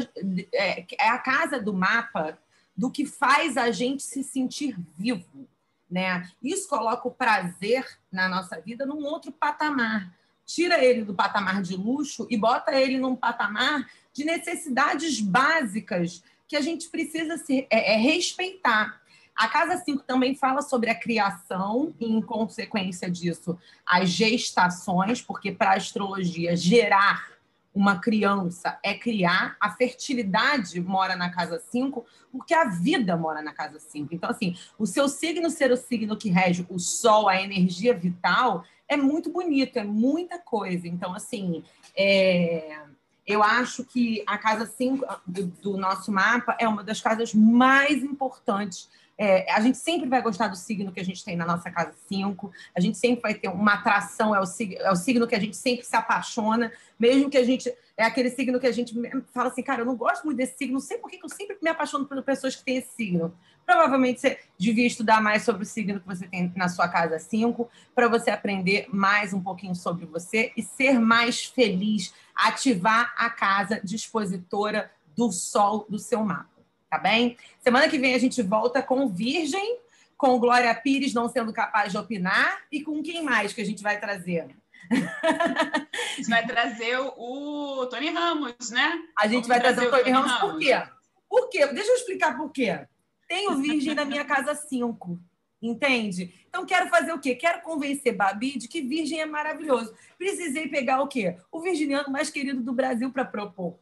é, 0.54 0.86
é, 0.98 1.10
a 1.10 1.18
casa 1.18 1.60
do 1.60 1.74
mapa 1.74 2.38
do 2.76 2.90
que 2.90 3.06
faz 3.06 3.58
a 3.58 3.72
gente 3.72 4.04
se 4.04 4.24
sentir 4.24 4.78
vivo. 4.98 5.48
Né? 5.90 6.30
Isso 6.42 6.70
coloca 6.70 7.08
o 7.08 7.12
prazer 7.12 7.86
na 8.12 8.30
nossa 8.30 8.60
vida 8.62 8.86
num 8.86 9.04
outro 9.04 9.32
patamar. 9.32 10.14
Tira 10.54 10.84
ele 10.84 11.04
do 11.04 11.14
patamar 11.14 11.62
de 11.62 11.76
luxo 11.76 12.28
e 12.30 12.38
bota 12.38 12.74
ele 12.74 12.98
num 12.98 13.16
patamar 13.16 13.90
de 14.12 14.26
necessidades 14.26 15.22
básicas 15.22 16.24
que 16.48 16.58
a 16.58 16.62
gente 16.62 16.90
precisa 16.90 17.38
se, 17.38 17.66
é, 17.70 17.94
é 17.94 17.98
respeitar. 17.98 19.02
A 19.34 19.48
Casa 19.48 19.78
5 19.78 20.04
também 20.04 20.36
fala 20.36 20.62
sobre 20.62 20.90
a 20.90 20.96
criação 20.96 21.96
e, 21.98 22.06
em 22.06 22.22
consequência 22.22 23.10
disso, 23.10 23.58
as 23.86 24.10
gestações, 24.10 25.22
porque 25.22 25.54
para 25.54 25.72
a 25.72 25.78
astrologia, 25.78 26.56
gerar 26.58 27.32
uma 27.74 28.00
criança 28.00 28.78
é 28.84 28.94
criar, 28.94 29.56
a 29.58 29.70
fertilidade 29.70 30.80
mora 30.82 31.16
na 31.16 31.30
casa 31.30 31.58
5, 31.72 32.06
porque 32.30 32.54
a 32.54 32.66
vida 32.66 33.16
mora 33.16 33.42
na 33.42 33.54
casa 33.54 33.80
5. 33.80 34.14
Então, 34.14 34.30
assim, 34.30 34.58
o 34.78 34.86
seu 34.86 35.08
signo 35.08 35.50
ser 35.50 35.72
o 35.72 35.78
signo 35.78 36.18
que 36.18 36.30
rege 36.30 36.66
o 36.70 36.78
sol, 36.78 37.30
a 37.30 37.42
energia 37.42 37.94
vital, 37.94 38.66
é 38.92 38.98
muito 38.98 39.30
bonito, 39.32 39.78
é 39.78 39.84
muita 39.84 40.38
coisa. 40.38 40.88
Então, 40.88 41.14
assim, 41.16 41.64
é 41.96 42.78
eu 43.26 43.44
acho 43.44 43.84
que 43.86 44.24
a 44.26 44.38
casa 44.38 44.66
5 44.66 45.06
do, 45.26 45.46
do, 45.46 45.78
nosso 45.78 46.12
mapa 46.12 46.56
é 46.60 46.68
uma 46.68 46.84
das 46.84 47.00
casas 47.00 47.34
mais 47.34 48.04
importantes. 48.04 48.90
É, 49.18 49.52
a 49.52 49.62
gente 49.62 49.78
sempre 49.78 50.10
vai 50.10 50.22
gostar 50.22 50.48
do 50.48 50.56
signo 50.56 50.92
que 50.92 51.00
a 51.00 51.06
gente 51.06 51.24
tem 51.24 51.36
na 51.36 51.46
nossa 51.46 51.70
casa 51.70 51.94
5, 52.10 52.52
a 52.76 52.80
gente 52.82 52.98
sempre 52.98 53.22
vai 53.22 53.36
ter 53.36 53.50
uma 53.50 53.76
atração, 53.76 54.36
é 54.36 54.40
o, 54.40 54.44
é 54.80 54.92
o 54.92 54.96
signo 54.96 55.28
que 55.28 55.36
a 55.36 55.40
gente 55.40 55.56
sempre 55.56 55.86
se 55.86 55.96
apaixona, 55.96 56.72
mesmo 57.00 57.30
que 57.30 57.38
a 57.38 57.44
gente. 57.44 57.72
É 57.96 58.04
aquele 58.04 58.32
signo 58.32 58.60
que 58.60 58.66
a 58.66 58.72
gente 58.72 58.96
fala 59.32 59.50
assim, 59.50 59.62
cara, 59.62 59.82
eu 59.82 59.86
não 59.86 59.96
gosto 59.96 60.26
muito 60.26 60.38
desse 60.38 60.58
signo, 60.58 60.74
não 60.74 60.80
sei 60.80 60.98
por 60.98 61.10
que 61.10 61.20
eu 61.24 61.30
sempre 61.30 61.56
me 61.62 61.70
apaixono 61.70 62.06
por 62.06 62.22
pessoas 62.24 62.56
que 62.56 62.64
têm 62.64 62.78
esse 62.78 62.96
signo. 62.96 63.32
Provavelmente 63.66 64.20
você 64.20 64.40
devia 64.58 64.86
estudar 64.86 65.22
mais 65.22 65.44
sobre 65.44 65.64
o 65.64 65.66
signo 65.66 66.00
que 66.00 66.08
você 66.08 66.28
tem 66.28 66.52
na 66.56 66.68
sua 66.68 66.88
casa 66.88 67.18
5, 67.20 67.70
para 67.96 68.08
você 68.08 68.30
aprender 68.30 68.88
mais 68.92 69.34
um 69.34 69.42
pouquinho 69.42 69.76
sobre 69.76 70.06
você 70.06 70.52
e 70.58 70.62
ser 70.62 71.00
mais 71.00 71.46
feliz, 71.46 72.14
ativar 72.36 73.14
a 73.18 73.30
casa 73.30 73.80
dispositora 73.84 74.92
do 75.16 75.32
sol 75.32 75.86
do 75.90 76.00
seu 76.00 76.24
mapa, 76.24 76.50
tá 76.90 76.98
bem? 76.98 77.38
Semana 77.60 77.88
que 77.88 77.98
vem 77.98 78.16
a 78.16 78.20
gente 78.20 78.42
volta 78.42 78.82
com 78.82 79.08
Virgem, 79.08 79.80
com 80.18 80.40
Glória 80.40 80.74
Pires 80.76 81.14
não 81.14 81.28
sendo 81.28 81.52
capaz 81.52 81.92
de 81.92 81.98
opinar 81.98 82.60
e 82.72 82.84
com 82.84 83.02
quem 83.02 83.24
mais 83.24 83.54
que 83.54 83.62
a 83.62 83.66
gente 83.66 83.82
vai 83.82 84.00
trazer? 84.00 84.48
A 84.92 84.96
gente 86.18 86.30
vai 86.30 86.46
trazer 86.46 86.98
o 87.00 87.86
Tony 87.88 88.10
Ramos, 88.10 88.70
né? 88.70 89.00
A 89.18 89.28
gente 89.28 89.48
Vamos 89.48 89.48
vai 89.48 89.60
trazer, 89.60 89.88
trazer 89.88 89.96
o 89.96 90.04
Tony 90.04 90.12
Ramos, 90.12 90.32
Ramos 90.32 90.52
por 90.52 90.60
quê? 90.60 90.84
Por 91.30 91.50
quê? 91.50 91.68
Deixa 91.68 91.92
eu 91.92 91.96
explicar 91.96 92.38
por 92.38 92.52
quê. 92.52 92.86
Tenho 93.32 93.62
virgem 93.62 93.96
na 93.96 94.04
minha 94.04 94.26
casa 94.26 94.54
5. 94.54 95.18
Entende? 95.62 96.34
Então, 96.50 96.66
quero 96.66 96.90
fazer 96.90 97.14
o 97.14 97.20
quê? 97.20 97.34
Quero 97.34 97.62
convencer 97.62 98.14
Babi 98.14 98.58
de 98.58 98.68
que 98.68 98.82
virgem 98.82 99.22
é 99.22 99.26
maravilhoso. 99.26 99.96
Precisei 100.18 100.68
pegar 100.68 101.02
o 101.02 101.08
quê? 101.08 101.38
O 101.50 101.62
virginiano 101.62 102.12
mais 102.12 102.30
querido 102.30 102.62
do 102.62 102.74
Brasil 102.74 103.10
para 103.10 103.24
propor. 103.24 103.80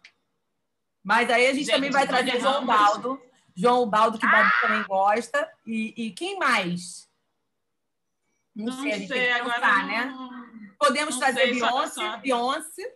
Mas 1.04 1.32
aí 1.32 1.48
a 1.48 1.54
gente, 1.54 1.66
gente 1.66 1.74
também 1.74 1.90
vai 1.90 2.08
trazer 2.08 2.40
João 2.40 2.64
Baldo. 2.64 3.20
João 3.56 3.90
Baldo, 3.90 4.20
que 4.20 4.26
ah! 4.28 4.32
Babi 4.32 4.52
também 4.62 4.84
gosta. 4.84 5.52
E, 5.66 5.94
e, 5.98 6.12
quem 6.12 6.38
mais? 6.38 7.10
Não, 8.56 8.66
não 8.66 8.84
sei, 8.84 8.92
a 8.92 8.98
gente 9.00 9.08
sei, 9.08 9.34
que 9.34 9.44
pensar, 9.44 9.88
né? 9.88 10.14
Podemos 10.78 11.16
não 11.16 11.22
trazer 11.22 11.42
sei, 11.42 11.54
Beyoncé, 11.54 12.18
Beyoncé. 12.18 12.96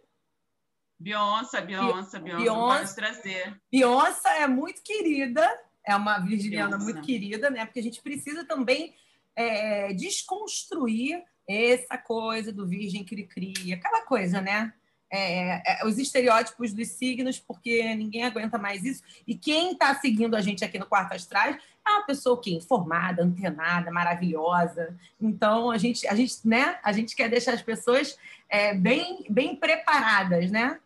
Beyoncé, 1.00 1.62
Beyoncé, 1.62 2.20
Beyoncé, 2.20 2.20
Beyoncé. 2.20 2.96
trazer. 2.96 3.62
Beyoncé 3.72 4.42
é 4.44 4.48
muito 4.48 4.84
querida 4.84 5.50
é 5.86 5.96
uma 5.96 6.20
virginiana 6.20 6.78
muito 6.78 7.02
querida, 7.02 7.50
né? 7.50 7.66
Porque 7.66 7.80
a 7.80 7.84
gente 7.84 8.02
precisa 8.02 8.46
também 8.46 8.96
é, 9.36 9.94
desconstruir 9.94 11.24
essa 11.48 11.98
coisa 11.98 12.52
do 12.52 12.68
virgem 12.68 13.04
cri-cri, 13.04 13.74
aquela 13.74 14.06
coisa, 14.06 14.42
né? 14.42 14.74
é, 15.14 15.62
é, 15.64 15.86
os 15.86 16.00
estereótipos 16.00 16.74
dos 16.74 16.88
signos, 16.88 17.40
porque 17.40 17.94
ninguém 17.94 18.24
aguenta 18.24 18.58
mais 18.58 18.84
isso. 18.84 19.04
E 19.28 19.36
quem 19.36 19.74
está 19.74 19.94
seguindo 19.94 20.36
a 20.36 20.42
gente 20.42 20.66
aqui 20.66 20.80
no 20.80 20.88
Quarto 20.88 21.14
Astrais 21.14 21.56
é 21.86 21.90
uma 21.92 22.02
pessoa 22.02 22.42
que 22.42 22.52
informada, 22.52 23.22
antenada, 23.22 23.92
maravilhosa. 23.92 24.98
Então 25.22 25.70
a 25.70 25.78
gente, 25.78 26.08
a 26.08 26.16
gente, 26.16 26.38
né? 26.44 26.80
A 26.84 26.92
gente 26.92 27.16
quer 27.16 27.30
deixar 27.30 27.54
as 27.54 27.62
pessoas 27.62 28.18
é, 28.50 28.74
bem, 28.74 29.24
bem 29.30 29.56
preparadas, 29.56 30.50
né? 30.50 30.80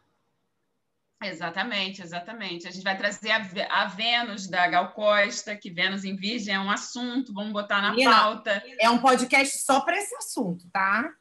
Exatamente, 1.24 2.02
exatamente. 2.02 2.68
A 2.68 2.72
gente 2.72 2.84
vai 2.84 2.96
trazer 2.96 3.32
a, 3.32 3.42
a, 3.72 3.86
Vênus 3.88 4.48
da 4.48 4.68
Gal 4.68 4.92
Costa, 4.92 5.56
que 5.56 5.72
Vênus 5.72 6.04
em 6.04 6.16
Virgem 6.16 6.54
é 6.54 6.60
um 6.60 6.70
assunto, 6.70 7.34
vamos 7.34 7.52
botar 7.52 7.82
na 7.82 7.92
Menina, 7.92 8.12
pauta. 8.12 8.64
É 8.80 8.90
um 8.90 9.00
podcast 9.00 9.58
só 9.64 9.82
para 9.82 9.98
esse 9.98 10.16
assunto, 10.16 10.70
tá? 10.72 11.12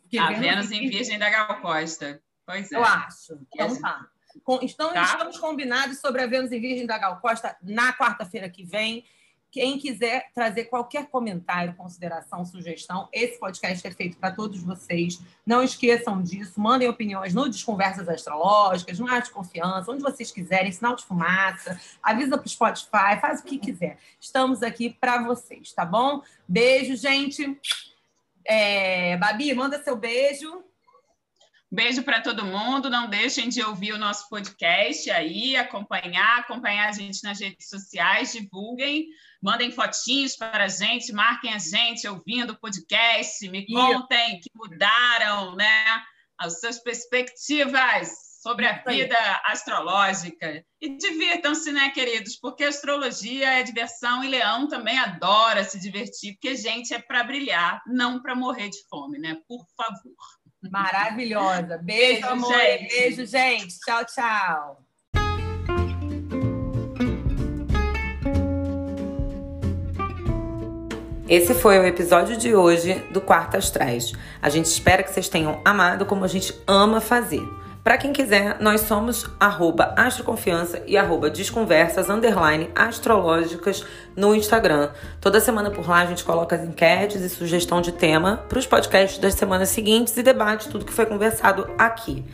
Porque 0.00 0.18
a 0.18 0.28
Vênus, 0.28 0.40
Vênus 0.40 0.70
em 0.70 0.88
Virgem 0.88 1.18
da 1.18 1.28
Gal 1.28 1.60
Costa. 1.60 2.22
Pois 2.46 2.72
é. 2.72 2.76
Eu 2.76 2.84
acho. 2.84 3.38
Então 3.52 3.80
tá. 3.80 4.08
Então, 4.62 4.92
tá. 4.92 5.02
estamos 5.02 5.38
combinados 5.38 6.00
sobre 6.00 6.22
a 6.22 6.26
Vênus 6.26 6.50
em 6.50 6.60
Virgem 6.60 6.86
da 6.86 6.98
Gal 6.98 7.20
Costa 7.20 7.56
na 7.62 7.92
quarta-feira 7.92 8.48
que 8.48 8.64
vem. 8.64 9.04
Quem 9.54 9.78
quiser 9.78 10.32
trazer 10.34 10.64
qualquer 10.64 11.06
comentário, 11.06 11.76
consideração, 11.76 12.44
sugestão, 12.44 13.08
esse 13.12 13.38
podcast 13.38 13.86
é 13.86 13.90
feito 13.92 14.16
para 14.16 14.32
todos 14.32 14.60
vocês. 14.60 15.20
Não 15.46 15.62
esqueçam 15.62 16.20
disso. 16.20 16.60
Mandem 16.60 16.88
opiniões 16.88 17.32
no 17.32 17.48
Desconversas 17.48 18.08
Astrológicas, 18.08 18.98
no 18.98 19.08
Arte 19.08 19.30
Confiança, 19.30 19.92
onde 19.92 20.02
vocês 20.02 20.32
quiserem, 20.32 20.72
sinal 20.72 20.96
de 20.96 21.04
fumaça, 21.04 21.80
avisa 22.02 22.36
para 22.36 22.44
o 22.44 22.48
Spotify, 22.48 23.20
faz 23.20 23.42
o 23.42 23.44
que 23.44 23.56
quiser. 23.56 23.96
Estamos 24.20 24.60
aqui 24.60 24.90
para 24.90 25.22
vocês, 25.22 25.72
tá 25.72 25.84
bom? 25.84 26.20
Beijo, 26.48 26.96
gente. 26.96 27.56
É, 28.44 29.16
Babi, 29.18 29.54
manda 29.54 29.80
seu 29.84 29.94
beijo. 29.94 30.63
Beijo 31.74 32.04
para 32.04 32.20
todo 32.20 32.44
mundo. 32.44 32.88
Não 32.88 33.10
deixem 33.10 33.48
de 33.48 33.60
ouvir 33.60 33.92
o 33.92 33.98
nosso 33.98 34.28
podcast 34.28 35.10
aí, 35.10 35.56
acompanhar, 35.56 36.38
acompanhar 36.38 36.88
a 36.88 36.92
gente 36.92 37.20
nas 37.24 37.40
redes 37.40 37.68
sociais, 37.68 38.32
divulguem, 38.32 39.08
mandem 39.42 39.72
fotinhos 39.72 40.36
para 40.36 40.66
a 40.66 40.68
gente, 40.68 41.12
marquem 41.12 41.52
a 41.52 41.58
gente 41.58 42.06
ouvindo 42.06 42.52
o 42.52 42.60
podcast, 42.60 43.48
me 43.48 43.66
contem 43.66 44.38
que 44.38 44.50
mudaram, 44.54 45.56
né? 45.56 45.84
As 46.38 46.60
suas 46.60 46.80
perspectivas 46.80 48.08
sobre 48.40 48.68
a 48.68 48.80
vida 48.86 49.18
astrológica. 49.46 50.64
E 50.80 50.96
divirtam-se, 50.96 51.72
né, 51.72 51.90
queridos? 51.90 52.36
Porque 52.36 52.62
astrologia 52.62 53.50
é 53.50 53.64
diversão 53.64 54.22
e 54.22 54.28
leão 54.28 54.68
também 54.68 54.96
adora 54.96 55.64
se 55.64 55.80
divertir, 55.80 56.34
porque 56.34 56.54
gente 56.54 56.94
é 56.94 57.00
para 57.00 57.24
brilhar, 57.24 57.82
não 57.84 58.22
para 58.22 58.36
morrer 58.36 58.68
de 58.68 58.78
fome, 58.88 59.18
né? 59.18 59.36
Por 59.48 59.66
favor. 59.76 60.43
Maravilhosa. 60.70 61.78
Beijo, 61.82 62.20
Beijo 62.20 62.26
amor. 62.26 62.54
Gente. 62.54 62.88
Beijo, 62.88 63.26
gente. 63.26 63.78
Tchau, 63.80 64.04
tchau. 64.04 64.84
Esse 71.26 71.54
foi 71.54 71.78
o 71.78 71.84
episódio 71.86 72.36
de 72.36 72.54
hoje 72.54 72.94
do 73.10 73.20
Quarto 73.20 73.56
Astrais. 73.56 74.12
A 74.42 74.50
gente 74.50 74.66
espera 74.66 75.02
que 75.02 75.10
vocês 75.10 75.28
tenham 75.28 75.58
amado 75.64 76.04
como 76.04 76.22
a 76.22 76.28
gente 76.28 76.54
ama 76.66 77.00
fazer. 77.00 77.42
Para 77.84 77.98
quem 77.98 78.14
quiser, 78.14 78.56
nós 78.60 78.80
somos 78.80 79.26
arroba 79.38 79.92
astroconfiança 79.94 80.82
e 80.86 80.96
arroba 80.96 81.28
desconversas, 81.28 82.08
underline, 82.08 82.70
astrológicas 82.74 83.84
no 84.16 84.34
Instagram. 84.34 84.90
Toda 85.20 85.38
semana 85.38 85.70
por 85.70 85.86
lá 85.86 85.98
a 85.98 86.06
gente 86.06 86.24
coloca 86.24 86.56
as 86.56 86.64
enquetes 86.64 87.20
e 87.20 87.28
sugestão 87.28 87.82
de 87.82 87.92
tema 87.92 88.38
para 88.48 88.58
os 88.58 88.66
podcasts 88.66 89.18
das 89.18 89.34
semanas 89.34 89.68
seguintes 89.68 90.16
e 90.16 90.22
debate 90.22 90.70
tudo 90.70 90.86
que 90.86 90.94
foi 90.94 91.04
conversado 91.04 91.70
aqui. 91.76 92.24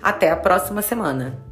Até 0.00 0.30
a 0.30 0.36
próxima 0.36 0.80
semana. 0.80 1.49